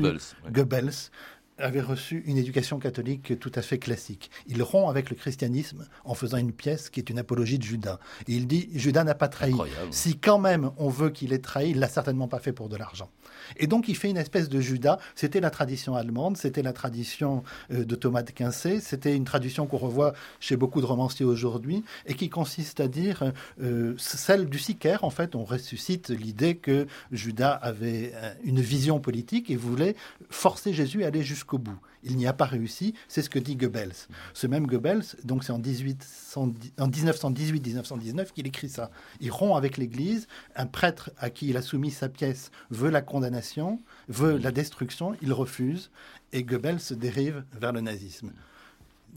Goebbels 0.52 1.12
avait 1.60 1.82
reçu 1.82 2.24
une 2.26 2.38
éducation 2.38 2.80
catholique 2.80 3.39
tout 3.39 3.52
à 3.56 3.62
fait 3.62 3.78
classique. 3.78 4.32
Il 4.48 4.63
rompt 4.63 4.89
avec 4.89 5.10
le 5.10 5.15
christianisme 5.15 5.88
en 6.06 6.13
faisant 6.13 6.38
une 6.38 6.52
pièce 6.52 6.89
qui 6.89 7.00
est 7.00 7.10
une 7.10 7.19
apologie 7.19 7.58
de 7.58 7.63
Judas. 7.63 8.00
Et 8.28 8.34
il 8.34 8.48
dit 8.48 8.69
Judas 8.74 9.04
n'a 9.04 9.15
pas 9.15 9.28
trahi. 9.28 9.54
Si 9.91 10.17
quand 10.17 10.39
même 10.39 10.72
on 10.78 10.89
veut 10.89 11.10
qu'il 11.10 11.34
ait 11.34 11.39
trahi, 11.39 11.72
il 11.72 11.80
l'a 11.80 11.88
certainement 11.88 12.28
pas 12.28 12.39
fait 12.39 12.54
pour 12.54 12.69
de 12.69 12.78
l'argent. 12.78 13.10
Et 13.58 13.68
donc 13.68 13.88
il 13.88 13.96
fait 13.96 14.10
une 14.10 14.18
espèce 14.18 14.50
de 14.50 14.60
Judas. 14.60 15.00
C'était 15.16 15.40
la 15.40 15.50
tradition 15.50 15.96
allemande, 15.96 16.38
c'était 16.38 16.62
la 16.62 16.74
tradition 16.74 17.44
euh, 17.72 17.86
de 17.86 17.96
Thomas 17.96 18.24
de 18.24 18.32
Quincé, 18.32 18.80
c'était 18.80 19.16
une 19.16 19.26
tradition 19.26 19.66
qu'on 19.68 19.78
revoit 19.78 20.14
chez 20.40 20.56
beaucoup 20.56 20.82
de 20.82 20.86
romanciers 20.86 21.26
aujourd'hui 21.26 21.84
et 22.06 22.14
qui 22.14 22.30
consiste 22.30 22.80
à 22.80 22.88
dire 22.88 23.32
euh, 23.62 23.94
celle 23.98 24.50
du 24.50 24.60
sicaire. 24.60 25.04
En 25.04 25.10
fait, 25.10 25.36
on 25.36 25.44
ressuscite 25.44 26.10
l'idée 26.10 26.56
que 26.56 26.88
Judas 27.12 27.54
avait 27.54 28.12
euh, 28.16 28.34
une 28.44 28.62
vision 28.62 29.00
politique 29.00 29.50
et 29.50 29.56
voulait 29.56 29.96
forcer 30.30 30.74
Jésus 30.74 31.04
à 31.04 31.08
aller 31.08 31.24
jusqu'au 31.24 31.58
bout. 31.58 31.80
Il 32.04 32.18
n'y 32.18 32.28
a 32.28 32.34
pas 32.34 32.46
réussi, 32.46 32.94
c'est 33.08 33.22
ce 33.22 33.30
que 33.30 33.40
dit 33.40 33.56
Goebbels. 33.56 33.94
Ce 34.34 34.48
même 34.48 34.68
Goebbels, 34.68 35.04
donc 35.24 35.44
c'est 35.44 35.52
en, 35.52 35.60
1918-1919 35.60 38.32
qu'il 38.32 38.48
écrit 38.48 38.70
ça. 38.70 38.90
Il 39.20 39.32
rompt 39.32 39.58
avec 39.58 39.78
l'Église, 39.78 40.28
un 40.56 40.66
prêtre 40.66 41.12
à 41.18 41.30
qui 41.30 41.50
il 41.50 41.58
a 41.58 41.62
soumis 41.62 41.92
sa 41.92 42.10
pièce 42.10 42.50
veut 42.70 42.90
la 42.90 43.02
condamnation, 43.02 43.80
veut 44.08 44.38
la 44.38 44.52
destruction, 44.52 45.16
il 45.22 45.34
refuse, 45.34 45.92
et 46.32 46.44
Goebbels 46.44 46.80
se 46.80 46.94
dérive 46.94 47.44
vers 47.60 47.74
le 47.74 47.82
nazisme. 47.82 48.32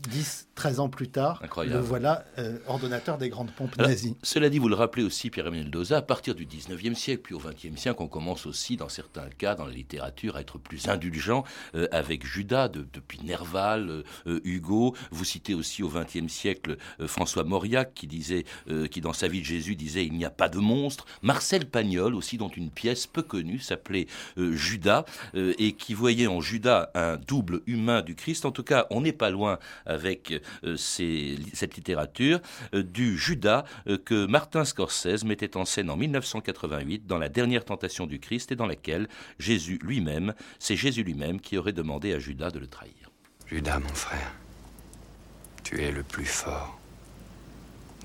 10, 0.08 0.48
13 0.54 0.80
ans 0.80 0.88
plus 0.88 1.08
tard, 1.08 1.42
le 1.64 1.78
voilà 1.78 2.24
euh, 2.38 2.58
ordonnateur 2.66 3.18
des 3.18 3.28
grandes 3.28 3.50
pompes 3.52 3.76
nazies. 3.76 4.16
Cela 4.22 4.50
dit, 4.50 4.58
vous 4.58 4.68
le 4.68 4.74
rappelez 4.74 5.04
aussi, 5.04 5.30
Pierre-Emmanuel 5.30 5.70
Doza, 5.70 5.98
à 5.98 6.02
partir 6.02 6.34
du 6.34 6.46
19e 6.46 6.94
siècle, 6.94 7.22
puis 7.22 7.34
au 7.34 7.40
20e 7.40 7.76
siècle, 7.76 8.02
on 8.02 8.08
commence 8.08 8.46
aussi, 8.46 8.76
dans 8.76 8.88
certains 8.88 9.28
cas, 9.38 9.54
dans 9.54 9.66
la 9.66 9.72
littérature, 9.72 10.36
à 10.36 10.40
être 10.40 10.58
plus 10.58 10.88
indulgent 10.88 11.44
euh, 11.74 11.86
avec 11.92 12.26
Judas, 12.26 12.68
depuis 12.68 13.20
Nerval, 13.24 14.04
euh, 14.26 14.40
Hugo. 14.44 14.94
Vous 15.10 15.24
citez 15.24 15.54
aussi 15.54 15.82
au 15.82 15.90
20e 15.90 16.28
siècle 16.28 16.76
François 17.06 17.44
Mauriac, 17.44 17.94
qui 17.94 18.06
disait, 18.06 18.44
qui 18.90 19.00
dans 19.00 19.12
sa 19.12 19.28
vie 19.28 19.40
de 19.40 19.44
Jésus 19.44 19.76
disait 19.76 20.04
Il 20.04 20.14
n'y 20.14 20.24
a 20.24 20.30
pas 20.30 20.48
de 20.48 20.58
monstre. 20.58 21.06
Marcel 21.22 21.66
Pagnol, 21.66 22.14
aussi, 22.14 22.38
dont 22.38 22.48
une 22.48 22.70
pièce 22.70 23.06
peu 23.06 23.22
connue 23.22 23.58
s'appelait 23.58 24.06
Judas, 24.36 25.04
et 25.34 25.72
qui 25.72 25.94
voyait 25.94 26.26
en 26.26 26.40
Judas 26.40 26.90
un 26.94 27.16
double 27.16 27.62
humain 27.66 28.02
du 28.02 28.14
Christ. 28.14 28.44
En 28.44 28.52
tout 28.52 28.62
cas, 28.62 28.86
on 28.90 29.00
n'est 29.00 29.12
pas 29.12 29.30
loin 29.30 29.58
avec 29.92 30.32
euh, 30.64 30.76
cette 30.76 31.76
littérature 31.76 32.40
euh, 32.74 32.82
du 32.82 33.16
Judas 33.18 33.64
euh, 33.86 33.98
que 33.98 34.26
Martin 34.26 34.64
Scorsese 34.64 35.24
mettait 35.24 35.56
en 35.56 35.64
scène 35.64 35.90
en 35.90 35.96
1988 35.96 37.06
dans 37.06 37.18
La 37.18 37.28
dernière 37.28 37.64
tentation 37.64 38.06
du 38.06 38.18
Christ 38.18 38.52
et 38.52 38.56
dans 38.56 38.66
laquelle 38.66 39.08
Jésus 39.38 39.78
lui-même, 39.82 40.34
c'est 40.58 40.76
Jésus 40.76 41.02
lui-même 41.04 41.40
qui 41.40 41.56
aurait 41.56 41.72
demandé 41.72 42.12
à 42.12 42.18
Judas 42.18 42.50
de 42.50 42.58
le 42.58 42.66
trahir. 42.66 43.10
Judas, 43.46 43.78
mon 43.78 43.94
frère, 43.94 44.32
tu 45.62 45.82
es 45.82 45.92
le 45.92 46.02
plus 46.02 46.24
fort. 46.24 46.78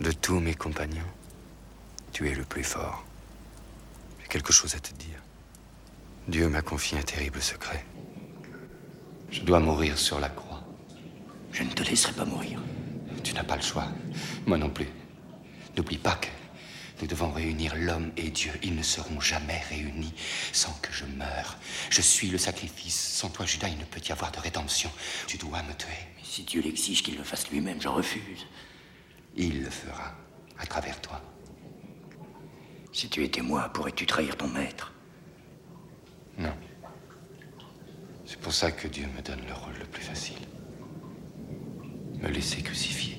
De 0.02 0.12
tous 0.12 0.40
mes 0.40 0.54
compagnons, 0.54 1.02
tu 2.12 2.30
es 2.30 2.36
le 2.36 2.44
plus 2.44 2.64
fort. 2.64 3.04
quelque 4.30 4.52
chose 4.52 4.76
à 4.76 4.80
te 4.80 4.94
dire. 4.94 5.22
Dieu 6.28 6.50
m'a 6.50 6.62
confié 6.62 7.00
un 7.00 7.02
terrible 7.02 7.42
secret. 7.42 7.86
Je 9.32 9.42
dois 9.42 9.60
mourir 9.60 9.98
sur 9.98 10.20
la 10.20 10.30
croix. 10.30 10.47
Je 11.58 11.64
ne 11.64 11.72
te 11.72 11.82
laisserai 11.82 12.14
pas 12.14 12.26
mourir. 12.26 12.62
Tu 13.24 13.34
n'as 13.34 13.44
pas 13.44 13.56
le 13.56 13.64
choix. 13.64 13.88
Moi 14.46 14.60
non 14.60 14.70
plus. 14.70 14.90
N'oublie 15.76 15.98
pas 15.98 16.14
que 16.14 16.28
nous 17.02 17.08
devons 17.08 17.32
réunir 17.32 17.76
l'homme 17.76 18.12
et 18.16 18.30
Dieu. 18.30 18.52
Ils 18.62 18.76
ne 18.76 18.84
seront 18.84 19.20
jamais 19.20 19.60
réunis 19.68 20.14
sans 20.54 20.72
que 20.84 20.94
je 20.94 21.06
meure. 21.06 21.58
Je 21.90 22.02
suis 22.02 22.28
le 22.28 22.38
sacrifice. 22.38 22.96
Sans 22.96 23.30
toi, 23.30 23.48
Judas, 23.48 23.70
il 23.70 23.80
ne 23.80 23.86
peut 23.86 24.02
y 24.08 24.12
avoir 24.12 24.32
de 24.32 24.40
rédemption. 24.40 24.92
Tu 25.26 25.38
dois 25.38 25.64
me 25.64 25.74
tuer. 25.74 25.88
Mais 26.16 26.24
si 26.24 26.44
Dieu 26.44 26.62
l'exige 26.62 27.02
qu'il 27.02 27.18
le 27.18 27.24
fasse 27.24 27.50
lui-même, 27.50 27.82
je 27.82 27.88
refuse. 27.88 28.46
Il 29.36 29.64
le 29.64 29.72
fera, 29.72 30.14
à 30.60 30.66
travers 30.68 31.02
toi. 31.02 31.24
Si 32.94 33.10
tu 33.10 33.24
étais 33.24 33.42
moi, 33.42 33.70
pourrais-tu 33.74 34.06
trahir 34.06 34.38
ton 34.38 34.48
maître? 34.48 34.94
Non. 36.38 36.54
C'est 38.28 38.40
pour 38.40 38.54
ça 38.54 38.72
que 38.72 38.88
Dieu 38.88 39.08
me 39.16 39.24
donne 39.24 39.42
le 39.48 39.54
rôle 39.56 39.74
le 39.80 39.86
plus 39.86 40.04
facile. 40.04 40.38
Me 42.22 42.30
laisser 42.30 42.62
crucifier. 42.62 43.18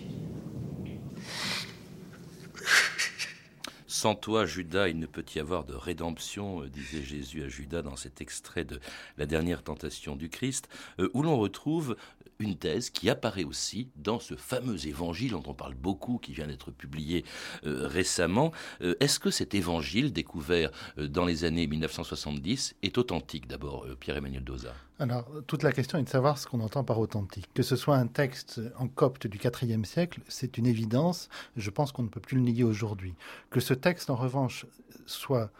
Sans 3.98 4.14
toi, 4.14 4.46
Judas, 4.46 4.86
il 4.88 4.98
ne 5.00 5.06
peut 5.06 5.24
y 5.34 5.40
avoir 5.40 5.64
de 5.64 5.74
rédemption, 5.74 6.62
euh, 6.62 6.68
disait 6.68 7.02
Jésus 7.02 7.42
à 7.42 7.48
Judas 7.48 7.82
dans 7.82 7.96
cet 7.96 8.20
extrait 8.20 8.64
de 8.64 8.78
la 9.16 9.26
dernière 9.26 9.64
tentation 9.64 10.14
du 10.14 10.28
Christ, 10.28 10.68
euh, 11.00 11.10
où 11.14 11.22
l'on 11.22 11.36
retrouve 11.36 11.96
une 12.38 12.56
thèse 12.56 12.90
qui 12.90 13.10
apparaît 13.10 13.42
aussi 13.42 13.88
dans 13.96 14.20
ce 14.20 14.36
fameux 14.36 14.86
évangile 14.86 15.32
dont 15.32 15.42
on 15.46 15.54
parle 15.54 15.74
beaucoup, 15.74 16.18
qui 16.18 16.32
vient 16.32 16.46
d'être 16.46 16.70
publié 16.70 17.24
euh, 17.66 17.88
récemment. 17.88 18.52
Est-ce 18.80 19.18
que 19.18 19.32
cet 19.32 19.54
évangile 19.54 20.12
découvert 20.12 20.70
dans 20.96 21.24
les 21.24 21.44
années 21.44 21.66
1970 21.66 22.76
est 22.82 22.98
authentique 22.98 23.48
d'abord, 23.48 23.84
Pierre-Emmanuel 23.98 24.44
Doza? 24.44 24.74
Alors, 25.00 25.30
toute 25.46 25.62
la 25.62 25.70
question 25.70 25.98
est 25.98 26.02
de 26.02 26.08
savoir 26.08 26.38
ce 26.38 26.48
qu'on 26.48 26.60
entend 26.60 26.82
par 26.82 26.98
authentique. 26.98 27.48
Que 27.54 27.62
ce 27.62 27.76
soit 27.76 27.96
un 27.96 28.08
texte 28.08 28.60
en 28.78 28.88
copte 28.88 29.28
du 29.28 29.38
IVe 29.38 29.84
siècle, 29.84 30.20
c'est 30.26 30.58
une 30.58 30.66
évidence. 30.66 31.28
Je 31.56 31.70
pense 31.70 31.92
qu'on 31.92 32.02
ne 32.02 32.08
peut 32.08 32.20
plus 32.20 32.36
le 32.36 32.42
nier 32.42 32.64
aujourd'hui. 32.64 33.14
Que 33.50 33.60
ce 33.60 33.74
texte, 33.74 34.10
en 34.10 34.16
revanche, 34.16 34.66
soit 35.06 35.50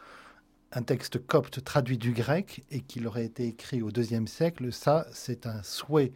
un 0.73 0.83
texte 0.83 1.25
copte 1.25 1.63
traduit 1.63 1.99
du 1.99 2.13
grec 2.13 2.65
et 2.71 2.81
qu'il 2.81 3.07
aurait 3.07 3.25
été 3.25 3.47
écrit 3.47 3.81
au 3.81 3.91
IIe 3.91 4.27
siècle, 4.27 4.73
ça, 4.73 5.07
c'est 5.13 5.47
un 5.47 5.63
souhait 5.63 6.13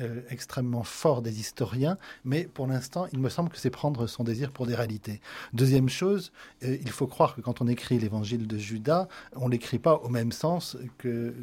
euh, 0.00 0.22
extrêmement 0.30 0.82
fort 0.82 1.20
des 1.20 1.38
historiens, 1.38 1.98
mais 2.24 2.44
pour 2.44 2.66
l'instant, 2.66 3.06
il 3.12 3.18
me 3.18 3.28
semble 3.28 3.50
que 3.50 3.58
c'est 3.58 3.68
prendre 3.68 4.06
son 4.06 4.24
désir 4.24 4.50
pour 4.50 4.66
des 4.66 4.74
réalités. 4.74 5.20
Deuxième 5.52 5.90
chose, 5.90 6.32
euh, 6.64 6.78
il 6.80 6.90
faut 6.90 7.06
croire 7.06 7.34
que 7.34 7.42
quand 7.42 7.60
on 7.60 7.68
écrit 7.68 7.98
l'évangile 7.98 8.46
de 8.46 8.56
Judas, 8.56 9.06
on 9.36 9.48
l'écrit 9.48 9.78
pas 9.78 9.96
au 9.96 10.08
même 10.08 10.32
sens 10.32 10.78
que 10.96 11.34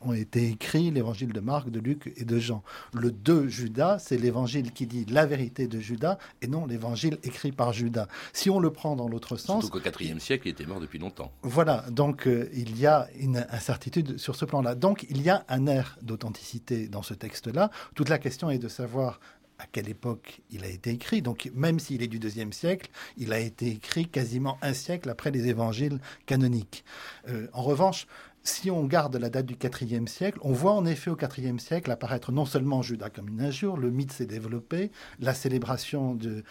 ont 0.00 0.12
été 0.12 0.48
écrits 0.48 0.90
l'évangile 0.90 1.32
de 1.32 1.40
Marc, 1.40 1.70
de 1.70 1.80
Luc 1.80 2.12
et 2.16 2.24
de 2.24 2.38
Jean. 2.38 2.62
Le 2.92 3.10
de 3.10 3.48
Judas, 3.48 3.98
c'est 3.98 4.16
l'évangile 4.16 4.72
qui 4.72 4.86
dit 4.86 5.04
la 5.06 5.26
vérité 5.26 5.66
de 5.66 5.80
Judas 5.80 6.18
et 6.42 6.46
non 6.46 6.66
l'évangile 6.66 7.18
écrit 7.22 7.52
par 7.52 7.72
Judas. 7.72 8.08
Si 8.32 8.50
on 8.50 8.60
le 8.60 8.70
prend 8.70 8.96
dans 8.96 9.08
l'autre 9.08 9.36
sens. 9.36 9.64
Surtout 9.64 9.80
qu'au 9.80 10.00
IVe 10.00 10.18
siècle, 10.18 10.48
il 10.48 10.50
était 10.50 10.66
mort 10.66 10.80
depuis 10.80 10.98
longtemps. 10.98 11.32
Voilà, 11.42 11.84
donc 11.90 12.26
euh, 12.26 12.48
il 12.54 12.78
y 12.78 12.86
a 12.86 13.08
une 13.18 13.46
incertitude 13.50 14.18
sur 14.18 14.36
ce 14.36 14.44
plan-là. 14.44 14.74
Donc 14.74 15.06
il 15.10 15.22
y 15.22 15.30
a 15.30 15.44
un 15.48 15.66
air 15.66 15.98
d'authenticité 16.02 16.88
dans 16.88 17.02
ce 17.02 17.14
texte-là. 17.14 17.70
Toute 17.94 18.08
la 18.08 18.18
question 18.18 18.50
est 18.50 18.58
de 18.58 18.68
savoir 18.68 19.20
à 19.58 19.66
quelle 19.66 19.88
époque 19.88 20.40
il 20.50 20.64
a 20.64 20.68
été 20.68 20.90
écrit. 20.90 21.20
Donc, 21.20 21.50
même 21.54 21.78
s'il 21.78 22.02
est 22.02 22.08
du 22.08 22.18
deuxième 22.18 22.52
siècle, 22.52 22.90
il 23.16 23.32
a 23.32 23.40
été 23.40 23.68
écrit 23.68 24.06
quasiment 24.06 24.56
un 24.62 24.72
siècle 24.72 25.10
après 25.10 25.30
les 25.30 25.48
évangiles 25.48 25.98
canoniques. 26.26 26.84
Euh, 27.28 27.48
en 27.52 27.62
revanche, 27.62 28.06
si 28.42 28.70
on 28.70 28.84
garde 28.84 29.16
la 29.16 29.30
date 29.30 29.46
du 29.46 29.56
IVe 29.62 30.06
siècle, 30.06 30.38
on 30.42 30.52
voit 30.52 30.72
en 30.72 30.86
effet 30.86 31.10
au 31.10 31.16
IVe 31.16 31.58
siècle 31.58 31.90
apparaître 31.90 32.32
non 32.32 32.44
seulement 32.44 32.82
Judas 32.82 33.10
comme 33.10 33.28
une 33.28 33.40
injure, 33.40 33.76
le 33.76 33.90
mythe 33.90 34.12
s'est 34.12 34.26
développé, 34.26 34.90
la 35.20 35.34
célébration 35.34 36.14
de, 36.14 36.44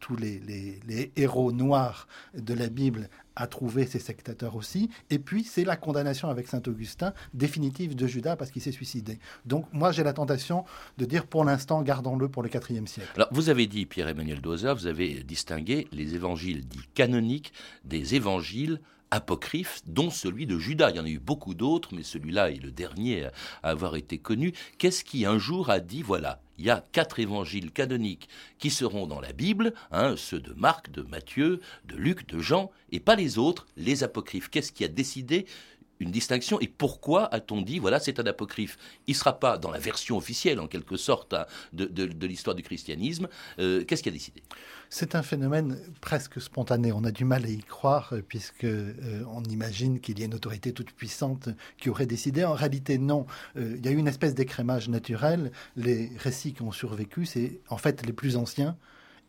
tous 0.00 0.16
les, 0.16 1.12
héros 1.16 1.52
noirs 1.52 2.06
de 2.34 2.54
la 2.54 2.68
Bible 2.68 3.08
a 3.38 3.46
trouvé 3.46 3.86
ses 3.86 3.98
sectateurs 3.98 4.56
aussi, 4.56 4.88
et 5.10 5.18
puis 5.18 5.44
c'est 5.44 5.64
la 5.64 5.76
condamnation 5.76 6.30
avec 6.30 6.48
saint 6.48 6.62
Augustin 6.66 7.12
définitive 7.34 7.94
de 7.94 8.06
Judas 8.06 8.36
parce 8.36 8.50
qu'il 8.50 8.62
s'est 8.62 8.72
suicidé. 8.72 9.18
Donc 9.44 9.66
moi 9.72 9.92
j'ai 9.92 10.02
la 10.02 10.14
tentation 10.14 10.64
de 10.96 11.04
dire 11.04 11.26
pour 11.26 11.44
l'instant 11.44 11.82
gardons-le 11.82 12.28
pour 12.28 12.42
le 12.42 12.48
IVe 12.48 12.86
siècle. 12.86 13.10
Alors 13.16 13.28
vous 13.32 13.50
avez 13.50 13.66
dit, 13.66 13.84
Pierre-Emmanuel 13.84 14.40
Doza, 14.40 14.72
vous 14.72 14.86
avez 14.86 15.22
distingué 15.22 15.86
les 15.92 16.14
évangiles 16.14 16.66
dits 16.66 16.88
canoniques 16.94 17.52
des 17.84 18.14
évangiles 18.14 18.80
apocryphe, 19.10 19.82
dont 19.86 20.10
celui 20.10 20.46
de 20.46 20.58
Judas. 20.58 20.90
Il 20.90 20.96
y 20.96 21.00
en 21.00 21.04
a 21.04 21.08
eu 21.08 21.18
beaucoup 21.18 21.54
d'autres, 21.54 21.94
mais 21.94 22.02
celui-là 22.02 22.50
est 22.50 22.62
le 22.62 22.70
dernier 22.70 23.26
à 23.62 23.70
avoir 23.70 23.96
été 23.96 24.18
connu. 24.18 24.52
Qu'est-ce 24.78 25.04
qui 25.04 25.26
un 25.26 25.38
jour 25.38 25.70
a 25.70 25.80
dit, 25.80 26.02
voilà, 26.02 26.40
il 26.58 26.64
y 26.64 26.70
a 26.70 26.84
quatre 26.92 27.20
évangiles 27.20 27.70
canoniques 27.70 28.28
qui 28.58 28.70
seront 28.70 29.06
dans 29.06 29.20
la 29.20 29.32
Bible, 29.32 29.74
hein, 29.90 30.14
ceux 30.16 30.40
de 30.40 30.52
Marc, 30.54 30.90
de 30.90 31.02
Matthieu, 31.02 31.60
de 31.84 31.96
Luc, 31.96 32.26
de 32.28 32.38
Jean, 32.38 32.70
et 32.90 33.00
pas 33.00 33.16
les 33.16 33.38
autres, 33.38 33.66
les 33.76 34.02
apocryphes. 34.04 34.48
Qu'est-ce 34.48 34.72
qui 34.72 34.84
a 34.84 34.88
décidé 34.88 35.46
une 36.00 36.10
distinction. 36.10 36.60
Et 36.60 36.68
pourquoi 36.68 37.32
a-t-on 37.32 37.62
dit, 37.62 37.78
voilà, 37.78 38.00
c'est 38.00 38.20
un 38.20 38.26
apocryphe 38.26 38.78
Il 39.06 39.12
ne 39.12 39.16
sera 39.16 39.38
pas 39.38 39.58
dans 39.58 39.70
la 39.70 39.78
version 39.78 40.16
officielle, 40.16 40.60
en 40.60 40.66
quelque 40.66 40.96
sorte, 40.96 41.34
hein, 41.34 41.46
de, 41.72 42.26
l'histoire 42.26 42.56
du 42.56 42.62
christianisme. 42.62 43.28
Euh, 43.58 43.84
qu'est-ce 43.84 44.02
qui 44.02 44.08
a 44.08 44.12
décidé? 44.12 44.42
C'est 44.88 45.14
un 45.14 45.22
phénomène 45.22 45.78
presque 46.00 46.40
spontané. 46.40 46.92
On 46.92 47.04
a 47.04 47.10
du 47.10 47.24
mal 47.24 47.44
à 47.44 47.48
y 47.48 47.58
croire, 47.58 48.12
euh, 48.12 48.22
puisque 48.26 48.64
euh, 48.64 49.24
on 49.32 49.42
imagine 49.44 50.00
qu'il 50.00 50.18
y 50.18 50.22
a 50.22 50.26
une 50.26 50.34
autorité 50.34 50.72
toute 50.72 50.92
puissante 50.92 51.48
qui 51.78 51.90
aurait 51.90 52.06
décidé. 52.06 52.44
En 52.44 52.54
réalité, 52.54 52.98
non. 52.98 53.26
il 53.56 53.84
y 53.84 53.88
a 53.88 53.90
eu 53.90 53.96
une 53.96 54.08
espèce 54.08 54.34
d'écrémage 54.34 54.88
naturel. 54.88 55.50
Les 55.76 56.12
récits 56.18 56.52
qui 56.52 56.62
ont 56.62 56.72
survécu, 56.72 57.26
c'est 57.26 57.60
en 57.68 57.78
fait 57.78 58.04
les 58.06 58.12
plus 58.12 58.36
anciens 58.36 58.76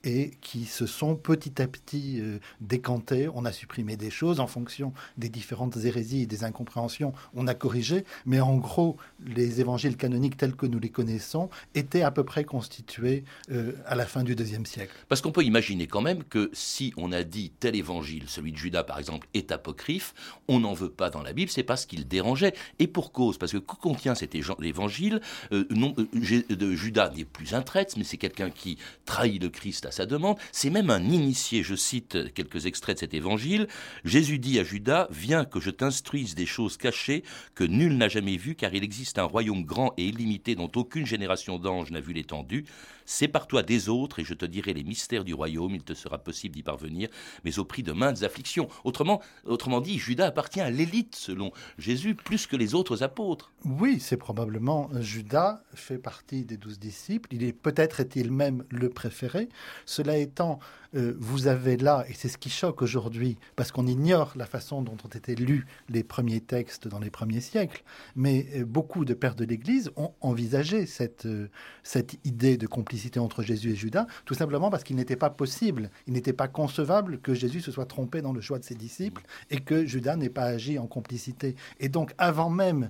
et 0.03 0.31
qui 0.41 0.65
se 0.65 0.85
sont 0.85 1.15
petit 1.15 1.61
à 1.61 1.67
petit 1.67 2.19
euh, 2.19 2.39
décantés. 2.61 3.29
On 3.33 3.45
a 3.45 3.51
supprimé 3.51 3.97
des 3.97 4.09
choses 4.09 4.39
en 4.39 4.47
fonction 4.47 4.93
des 5.17 5.29
différentes 5.29 5.77
hérésies 5.77 6.23
et 6.23 6.25
des 6.25 6.43
incompréhensions. 6.43 7.13
On 7.35 7.47
a 7.47 7.53
corrigé, 7.53 8.05
mais 8.25 8.39
en 8.39 8.57
gros, 8.57 8.97
les 9.25 9.61
évangiles 9.61 9.97
canoniques 9.97 10.37
tels 10.37 10.55
que 10.55 10.65
nous 10.65 10.79
les 10.79 10.89
connaissons 10.89 11.49
étaient 11.75 12.03
à 12.03 12.11
peu 12.11 12.23
près 12.23 12.43
constitués 12.43 13.23
euh, 13.51 13.73
à 13.85 13.95
la 13.95 14.05
fin 14.05 14.23
du 14.23 14.35
deuxième 14.35 14.65
siècle. 14.65 14.93
Parce 15.09 15.21
qu'on 15.21 15.31
peut 15.31 15.43
imaginer 15.43 15.87
quand 15.87 16.01
même 16.01 16.23
que 16.23 16.49
si 16.53 16.93
on 16.97 17.11
a 17.11 17.23
dit 17.23 17.51
tel 17.59 17.75
évangile, 17.75 18.23
celui 18.27 18.51
de 18.51 18.57
Judas 18.57 18.83
par 18.83 18.99
exemple, 18.99 19.27
est 19.33 19.51
apocryphe, 19.51 20.13
on 20.47 20.59
n'en 20.59 20.73
veut 20.73 20.89
pas 20.89 21.09
dans 21.09 21.21
la 21.21 21.33
Bible, 21.33 21.51
c'est 21.51 21.63
parce 21.63 21.85
qu'il 21.85 22.07
dérangeait. 22.07 22.53
Et 22.79 22.87
pour 22.87 23.11
cause, 23.11 23.37
parce 23.37 23.51
que 23.51 23.57
que 23.57 23.75
contient 23.75 24.15
cet 24.15 24.35
évangile 24.35 25.21
euh, 25.51 25.65
non, 25.69 25.93
de 25.97 26.75
Judas 26.75 27.11
n'est 27.15 27.25
plus 27.25 27.53
un 27.53 27.61
traître, 27.61 27.95
mais 27.97 28.03
c'est 28.03 28.17
quelqu'un 28.17 28.49
qui 28.49 28.77
trahit 29.05 29.41
le 29.41 29.49
Christ 29.49 29.86
à 29.87 29.91
sa 29.91 30.05
demande. 30.05 30.37
C'est 30.51 30.69
même 30.69 30.89
un 30.89 31.03
initié. 31.03 31.63
Je 31.63 31.75
cite 31.75 32.33
quelques 32.33 32.65
extraits 32.65 32.97
de 32.97 32.99
cet 32.99 33.13
évangile. 33.13 33.67
Jésus 34.05 34.39
dit 34.39 34.59
à 34.59 34.63
Judas, 34.63 35.07
viens 35.09 35.45
que 35.45 35.59
je 35.59 35.69
t'instruise 35.69 36.35
des 36.35 36.45
choses 36.45 36.77
cachées 36.77 37.23
que 37.55 37.63
nul 37.63 37.97
n'a 37.97 38.09
jamais 38.09 38.37
vues, 38.37 38.55
car 38.55 38.73
il 38.73 38.83
existe 38.83 39.19
un 39.19 39.23
royaume 39.23 39.63
grand 39.63 39.93
et 39.97 40.07
illimité 40.07 40.55
dont 40.55 40.71
aucune 40.75 41.05
génération 41.05 41.57
d'anges 41.57 41.91
n'a 41.91 42.01
vu 42.01 42.13
l'étendue. 42.13 42.65
Sépare-toi 43.05 43.63
des 43.63 43.87
autres 43.87 44.19
et 44.19 44.25
je 44.25 44.33
te 44.33 44.45
dirai 44.45 44.73
les 44.73 44.83
mystères 44.83 45.23
du 45.23 45.33
royaume. 45.33 45.73
Il 45.73 45.83
te 45.83 45.93
sera 45.93 46.17
possible 46.17 46.55
d'y 46.55 46.63
parvenir, 46.63 47.07
mais 47.45 47.57
au 47.57 47.63
prix 47.63 47.81
de 47.81 47.93
maintes 47.93 48.23
afflictions. 48.23 48.67
Autrement, 48.83 49.21
autrement 49.45 49.79
dit, 49.79 49.97
Judas 49.97 50.27
appartient 50.27 50.59
à 50.59 50.69
l'élite, 50.69 51.15
selon 51.15 51.51
Jésus, 51.77 52.15
plus 52.15 52.47
que 52.47 52.57
les 52.57 52.75
autres 52.75 53.03
apôtres. 53.03 53.53
Oui, 53.63 53.99
c'est 54.01 54.17
probablement 54.17 54.89
Judas 54.99 55.63
fait 55.73 55.97
partie 55.97 56.43
des 56.43 56.57
douze 56.57 56.79
disciples. 56.79 57.33
Il 57.33 57.43
est 57.43 57.53
peut-être 57.53 58.01
est-il 58.01 58.31
même 58.31 58.65
le 58.69 58.89
préféré. 58.89 59.47
Cela 59.85 60.17
étant, 60.17 60.59
euh, 60.95 61.13
vous 61.19 61.47
avez 61.47 61.77
là, 61.77 62.05
et 62.07 62.13
c'est 62.13 62.29
ce 62.29 62.37
qui 62.37 62.49
choque 62.49 62.81
aujourd'hui, 62.81 63.37
parce 63.55 63.71
qu'on 63.71 63.87
ignore 63.87 64.33
la 64.35 64.45
façon 64.45 64.81
dont 64.81 64.97
ont 65.03 65.09
été 65.09 65.35
lus 65.35 65.65
les 65.89 66.03
premiers 66.03 66.39
textes 66.39 66.87
dans 66.87 66.99
les 66.99 67.09
premiers 67.09 67.41
siècles, 67.41 67.83
mais 68.15 68.47
euh, 68.55 68.65
beaucoup 68.65 69.05
de 69.05 69.13
pères 69.13 69.35
de 69.35 69.45
l'Église 69.45 69.91
ont 69.95 70.13
envisagé 70.21 70.85
euh, 71.25 71.47
cette 71.83 72.19
idée 72.23 72.57
de 72.57 72.67
complicité 72.67 73.19
entre 73.19 73.43
Jésus 73.43 73.71
et 73.71 73.75
Judas, 73.75 74.07
tout 74.25 74.33
simplement 74.33 74.69
parce 74.69 74.83
qu'il 74.83 74.95
n'était 74.95 75.15
pas 75.15 75.29
possible, 75.29 75.89
il 76.07 76.13
n'était 76.13 76.33
pas 76.33 76.47
concevable 76.47 77.19
que 77.19 77.33
Jésus 77.33 77.61
se 77.61 77.71
soit 77.71 77.85
trompé 77.85 78.21
dans 78.21 78.33
le 78.33 78.41
choix 78.41 78.59
de 78.59 78.63
ses 78.63 78.75
disciples 78.75 79.23
et 79.49 79.59
que 79.59 79.85
Judas 79.85 80.15
n'ait 80.15 80.29
pas 80.29 80.45
agi 80.45 80.79
en 80.79 80.87
complicité. 80.87 81.55
Et 81.79 81.89
donc, 81.89 82.13
avant 82.17 82.49
même 82.49 82.89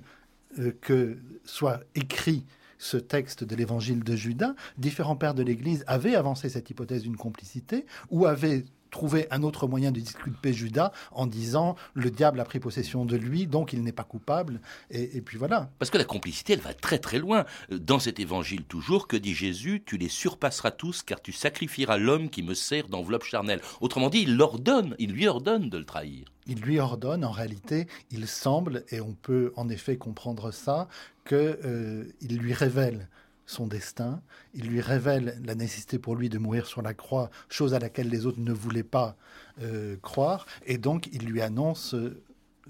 que 0.80 1.18
soit 1.44 1.80
écrit 1.94 2.46
ce 2.78 2.96
texte 2.96 3.44
de 3.44 3.54
l'évangile 3.56 4.02
de 4.02 4.16
Judas, 4.16 4.54
différents 4.78 5.16
pères 5.16 5.34
de 5.34 5.42
l'Église 5.42 5.84
avaient 5.86 6.14
avancé 6.14 6.48
cette 6.48 6.70
hypothèse 6.70 7.02
d'une 7.02 7.16
complicité 7.16 7.86
ou 8.10 8.26
avaient 8.26 8.64
trouver 8.90 9.26
un 9.30 9.42
autre 9.42 9.66
moyen 9.66 9.92
de 9.92 10.00
disculper 10.00 10.52
Judas 10.52 10.92
en 11.12 11.26
disant 11.26 11.76
le 11.94 12.10
diable 12.10 12.40
a 12.40 12.44
pris 12.44 12.60
possession 12.60 13.04
de 13.04 13.16
lui, 13.16 13.46
donc 13.46 13.72
il 13.72 13.82
n'est 13.82 13.92
pas 13.92 14.04
coupable. 14.04 14.60
Et, 14.90 15.20
puis 15.20 15.38
voilà. 15.38 15.70
Parce 15.78 15.90
que 15.90 15.98
la 15.98 16.04
complicité, 16.04 16.54
elle 16.54 16.60
va 16.60 16.74
très 16.74 16.98
très 16.98 17.18
loin. 17.18 17.44
Dans 17.70 17.98
cet 17.98 18.20
évangile 18.20 18.64
toujours, 18.64 19.08
que 19.08 19.16
dit 19.16 19.34
Jésus 19.34 19.82
Tu 19.84 19.96
les 19.96 20.08
surpasseras 20.08 20.70
tous, 20.70 21.02
car 21.02 21.20
tu 21.20 21.32
sacrifieras 21.32 21.98
l'homme 21.98 22.30
qui 22.30 22.42
me 22.42 22.54
sert 22.54 22.88
d'enveloppe 22.88 23.24
charnelle. 23.24 23.60
Autrement 23.80 24.08
dit, 24.08 24.22
il 24.22 24.36
l'ordonne, 24.36 24.94
il 24.98 25.12
lui 25.12 25.26
ordonne 25.28 25.68
de 25.68 25.78
le 25.78 25.84
trahir. 25.84 26.26
Il 26.46 26.60
lui 26.60 26.80
ordonne, 26.80 27.26
en 27.26 27.30
réalité, 27.30 27.86
il 28.10 28.26
semble, 28.26 28.84
et 28.88 29.02
on 29.02 29.12
peut 29.12 29.52
en 29.56 29.68
effet 29.68 29.98
comprendre 29.98 30.50
ça, 30.50 30.88
qu'il 31.28 31.36
euh, 31.36 32.04
lui 32.22 32.54
révèle 32.54 33.08
son 33.46 33.66
destin, 33.66 34.20
il 34.54 34.66
lui 34.66 34.80
révèle 34.80 35.40
la 35.44 35.54
nécessité 35.54 35.98
pour 35.98 36.16
lui 36.16 36.28
de 36.28 36.38
mourir 36.38 36.66
sur 36.66 36.82
la 36.82 36.94
croix, 36.94 37.30
chose 37.48 37.72
à 37.72 37.78
laquelle 37.78 38.08
les 38.08 38.26
autres 38.26 38.40
ne 38.40 38.52
voulaient 38.52 38.82
pas 38.82 39.16
euh, 39.62 39.96
croire, 40.02 40.46
et 40.66 40.78
donc 40.78 41.08
il 41.12 41.26
lui 41.26 41.40
annonce 41.40 41.94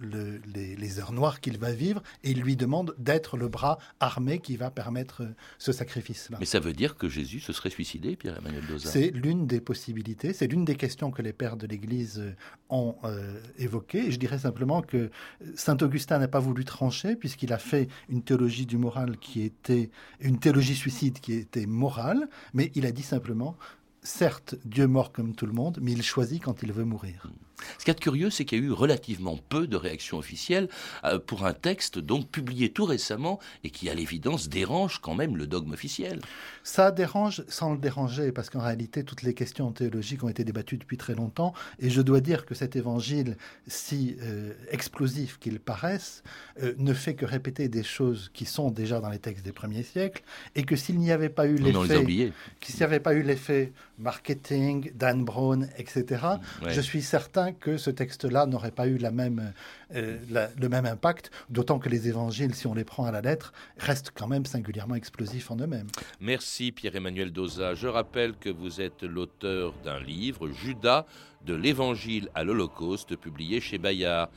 les, 0.01 1.01
heures 1.01 1.13
noires 1.13 1.41
qu'il 1.41 1.59
va 1.59 1.73
vivre 1.73 2.03
et 2.25 2.31
il 2.31 2.41
lui 2.41 2.57
demande 2.57 2.95
d'être 2.99 3.37
le 3.37 3.49
bras 3.49 3.79
armé 4.01 4.39
qui 4.39 4.57
va 4.57 4.71
permettre 4.71 5.23
euh, 5.23 5.35
ce 5.59 5.73
sacrifice-là. 5.73 6.39
Mais 6.41 6.47
ça 6.47 6.61
veut 6.61 6.73
dire 6.73 6.97
que 6.97 7.09
Jésus 7.09 7.41
se 7.41 7.53
serait 7.53 7.71
suicidé, 7.71 8.17
Pierre-Emmanuel 8.17 8.65
Dozat? 8.67 8.91
C'est 8.91 9.11
l'une 9.11 9.47
des 9.47 9.61
possibilités, 9.61 10.33
c'est 10.33 10.47
l'une 10.47 10.65
des 10.65 10.77
questions 10.77 11.11
que 11.11 11.23
les 11.23 11.33
pères 11.33 11.57
de 11.57 11.67
l'Église 11.67 12.19
euh, 12.19 12.35
ont 12.71 12.97
euh, 13.05 13.41
évoquées. 13.59 14.07
Et 14.07 14.13
je 14.13 14.19
dirais 14.19 14.39
simplement 14.39 14.83
que 14.83 15.11
Saint 15.55 15.77
Augustin 15.79 16.19
n'a 16.19 16.29
pas 16.29 16.41
voulu 16.41 16.65
trancher 16.65 17.17
puisqu'il 17.17 17.53
a 17.53 17.59
fait 17.59 17.89
une 18.09 18.23
théologie 18.23 18.67
du 18.67 18.79
moral 18.79 19.19
qui 19.19 19.43
était, 19.43 19.91
une 20.21 20.39
théologie 20.39 20.75
suicide 20.75 21.21
qui 21.21 21.35
était 21.35 21.67
morale, 21.67 22.29
mais 22.55 22.71
il 22.75 22.87
a 22.87 22.93
dit 22.93 23.03
simplement 23.03 23.57
certes, 24.03 24.57
Dieu 24.65 24.87
mort 24.87 25.13
comme 25.13 25.35
tout 25.35 25.47
le 25.47 25.53
monde, 25.53 25.79
mais 25.81 25.93
il 25.93 26.03
choisit 26.03 26.43
quand 26.43 26.63
il 26.63 26.73
veut 26.73 26.85
mourir. 26.85 27.31
Ce 27.79 27.85
qui 27.85 27.91
est 27.91 28.01
curieux, 28.01 28.31
c'est 28.31 28.45
qu'il 28.45 28.59
y 28.59 28.63
a 28.63 28.65
eu 28.65 28.73
relativement 28.73 29.39
peu 29.49 29.67
de 29.67 29.77
réactions 29.77 30.19
officielles 30.19 30.69
euh, 31.05 31.19
pour 31.19 31.47
un 31.47 31.53
texte 31.53 31.99
donc 31.99 32.29
publié 32.29 32.71
tout 32.71 32.85
récemment 32.85 33.39
et 33.65 33.71
qui, 33.71 33.89
à 33.89 33.95
l'évidence, 33.95 34.49
dérange 34.49 35.01
quand 35.01 35.15
même 35.15 35.37
le 35.37 35.47
dogme 35.47 35.73
officiel. 35.73 36.21
Ça 36.63 36.91
dérange 36.91 37.45
sans 37.49 37.73
le 37.73 37.79
déranger, 37.79 38.33
parce 38.33 38.51
qu'en 38.51 38.61
réalité, 38.61 39.05
toutes 39.05 39.23
les 39.23 39.35
questions 39.35 39.71
théologiques 39.73 40.23
ont 40.25 40.29
été 40.29 40.45
débattues 40.45 40.77
depuis 40.77 40.97
très 40.97 41.15
longtemps, 41.15 41.55
et 41.79 41.91
je 41.91 42.03
dois 42.03 42.21
dire 42.21 42.47
que 42.47 42.55
cet 42.55 42.77
évangile, 42.77 43.37
si 43.67 44.17
euh, 44.23 44.53
explosif 44.71 45.39
qu'il 45.39 45.61
paraisse, 45.61 46.23
euh, 46.63 46.75
ne 46.79 46.93
fait 46.93 47.15
que 47.15 47.25
répéter 47.25 47.69
des 47.69 47.83
choses 47.83 48.31
qui 48.35 48.45
sont 48.45 48.71
déjà 48.71 49.01
dans 49.01 49.11
les 49.11 49.19
textes 49.19 49.45
des 49.45 49.53
premiers 49.53 49.83
siècles, 49.83 50.23
et 50.55 50.65
que 50.65 50.77
s'il 50.77 50.99
n'y 50.99 51.11
avait 51.11 51.29
pas 51.29 51.47
eu 51.47 51.57
l'effet, 51.57 52.33
s'il 52.63 52.77
n'y 52.77 52.83
avait 52.83 53.01
pas 53.01 53.15
eu 53.15 53.23
l'effet 53.23 53.73
marketing, 53.99 54.93
Dan 54.95 55.25
Brown, 55.25 55.69
etc., 55.77 56.23
je 56.69 56.81
suis 56.81 57.03
certain 57.03 57.48
que 57.53 57.77
ce 57.77 57.91
texte-là 57.91 58.47
n'aurait 58.47 58.71
pas 58.71 58.87
eu 58.87 58.99
euh, 59.03 60.19
le 60.59 60.69
même 60.69 60.87
impact, 60.87 61.31
d'autant 61.51 61.79
que 61.79 61.89
les 61.89 62.09
évangiles, 62.09 62.55
si 62.55 62.67
on 62.67 62.75
les 62.75 62.85
prend 62.85 63.05
à 63.05 63.13
la 63.13 63.21
lettre, 63.21 63.53
restent 63.79 64.13
quand 64.15 64.27
même 64.27 64.47
singulièrement 64.47 64.95
explosifs 64.95 65.51
en 65.51 65.57
eux-mêmes. 65.57 65.89
Merci 66.21 66.73
Pierre-Emmanuel 66.73 67.33
Doza. 67.33 67.75
Je 67.75 67.89
rappelle 67.89 68.35
que 68.37 68.51
vous 68.51 68.81
êtes 68.81 69.03
l'auteur 69.03 69.75
d'un 69.85 70.01
livre, 70.01 70.49
Judas, 70.49 71.07
de 71.47 71.55
l'Évangile 71.55 72.29
à 72.35 72.45
l'Holocauste, 72.45 73.17
publié 73.17 73.61
chez 73.61 73.79
Bayard. 73.79 74.31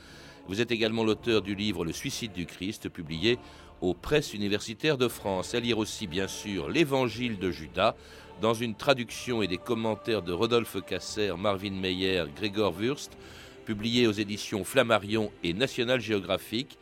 Vous 0.48 0.60
êtes 0.60 0.72
également 0.72 1.04
l'auteur 1.04 1.42
du 1.42 1.54
livre 1.54 1.84
Le 1.84 1.92
suicide 1.92 2.32
du 2.32 2.46
Christ, 2.46 2.88
publié 2.88 3.38
aux 3.80 3.94
presses 3.94 4.32
universitaires 4.32 4.96
de 4.96 5.08
France. 5.08 5.54
À 5.54 5.60
lire 5.60 5.78
aussi, 5.78 6.06
bien 6.06 6.28
sûr, 6.28 6.68
l'Évangile 6.68 7.38
de 7.38 7.50
Judas, 7.50 7.94
dans 8.42 8.54
une 8.54 8.74
traduction 8.74 9.40
et 9.40 9.46
des 9.46 9.56
commentaires 9.56 10.20
de 10.20 10.32
Rodolphe 10.32 10.78
Casser, 10.84 11.32
Marvin 11.38 11.70
Meyer, 11.70 12.24
Grégor 12.34 12.74
Wurst, 12.76 13.16
publié 13.64 14.08
aux 14.08 14.12
éditions 14.12 14.64
Flammarion 14.64 15.30
et 15.44 15.54
National 15.54 16.00
Geographic, 16.00 16.76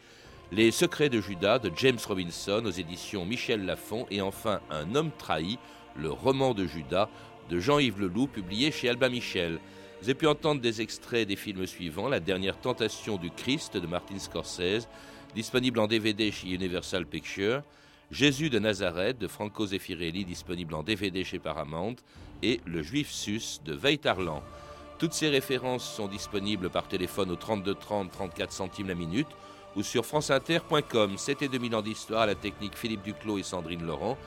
Les 0.53 0.70
secrets 0.70 1.11
de 1.11 1.20
Judas 1.20 1.59
de 1.59 1.70
James 1.77 1.99
Robinson 2.09 2.62
aux 2.64 2.70
éditions 2.70 3.27
Michel 3.27 3.66
Lafon 3.66 4.07
et 4.11 4.23
enfin 4.23 4.61
Un 4.70 4.94
homme 4.94 5.11
trahi, 5.18 5.59
le 5.96 6.11
roman 6.11 6.55
de 6.55 6.66
Judas 6.66 7.11
de 7.51 7.61
Jean-Yves 7.61 8.01
Leloup, 8.01 8.27
publié 8.27 8.73
chez 8.73 8.88
Albin 8.88 9.11
Michel. 9.11 9.61
Vous 10.01 10.09
avez 10.09 10.14
pu 10.14 10.27
entendre 10.27 10.62
des 10.62 10.81
extraits 10.81 11.29
des 11.29 11.37
films 11.37 11.66
suivants 11.66 12.09
La 12.09 12.20
dernière 12.20 12.59
tentation 12.59 13.18
du 13.18 13.31
Christ 13.31 13.77
de 13.77 13.87
Martin 13.87 14.18
Scorsese, 14.18 14.88
disponible 15.35 15.79
en 15.79 15.87
DVD 15.87 16.33
chez 16.33 16.49
Universal 16.49 17.05
Pictures. 17.05 17.62
Jésus 18.11 18.51
de 18.51 18.59
Nazareth 18.59 19.18
de 19.18 19.29
Franco 19.29 19.66
Zeffirelli, 19.66 20.25
disponible 20.25 20.75
en 20.75 20.83
DVD 20.83 21.23
chez 21.23 21.38
Paramount, 21.38 21.94
et 22.42 22.61
Le 22.66 22.83
Juif 22.83 23.11
Sus 23.11 23.61
de 23.64 23.73
Veitarlan. 23.73 24.42
Toutes 24.99 25.12
ces 25.12 25.29
références 25.29 25.88
sont 25.88 26.09
disponibles 26.09 26.70
par 26.70 26.88
téléphone 26.88 27.31
au 27.31 27.37
32 27.37 27.75
30 27.75 28.11
34 28.11 28.53
centimes 28.53 28.88
la 28.88 28.94
minute 28.94 29.29
ou 29.77 29.83
sur 29.83 30.05
franceinter.com. 30.05 31.16
C'était 31.16 31.49
2000 31.49 31.75
ans 31.77 31.83
d'histoire 31.83 32.27
la 32.27 32.35
technique 32.35 32.77
Philippe 32.77 33.03
Duclos 33.03 33.38
et 33.38 33.42
Sandrine 33.42 33.87
Laurent. 33.87 34.18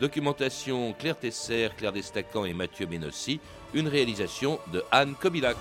Documentation 0.00 0.94
Claire 0.94 1.18
Tesser, 1.18 1.68
Claire 1.76 1.92
Destacan 1.92 2.44
et 2.44 2.54
Mathieu 2.54 2.86
Ménossi. 2.86 3.40
Une 3.74 3.88
réalisation 3.88 4.58
de 4.72 4.82
Anne 4.90 5.14
Kobilac. 5.14 5.56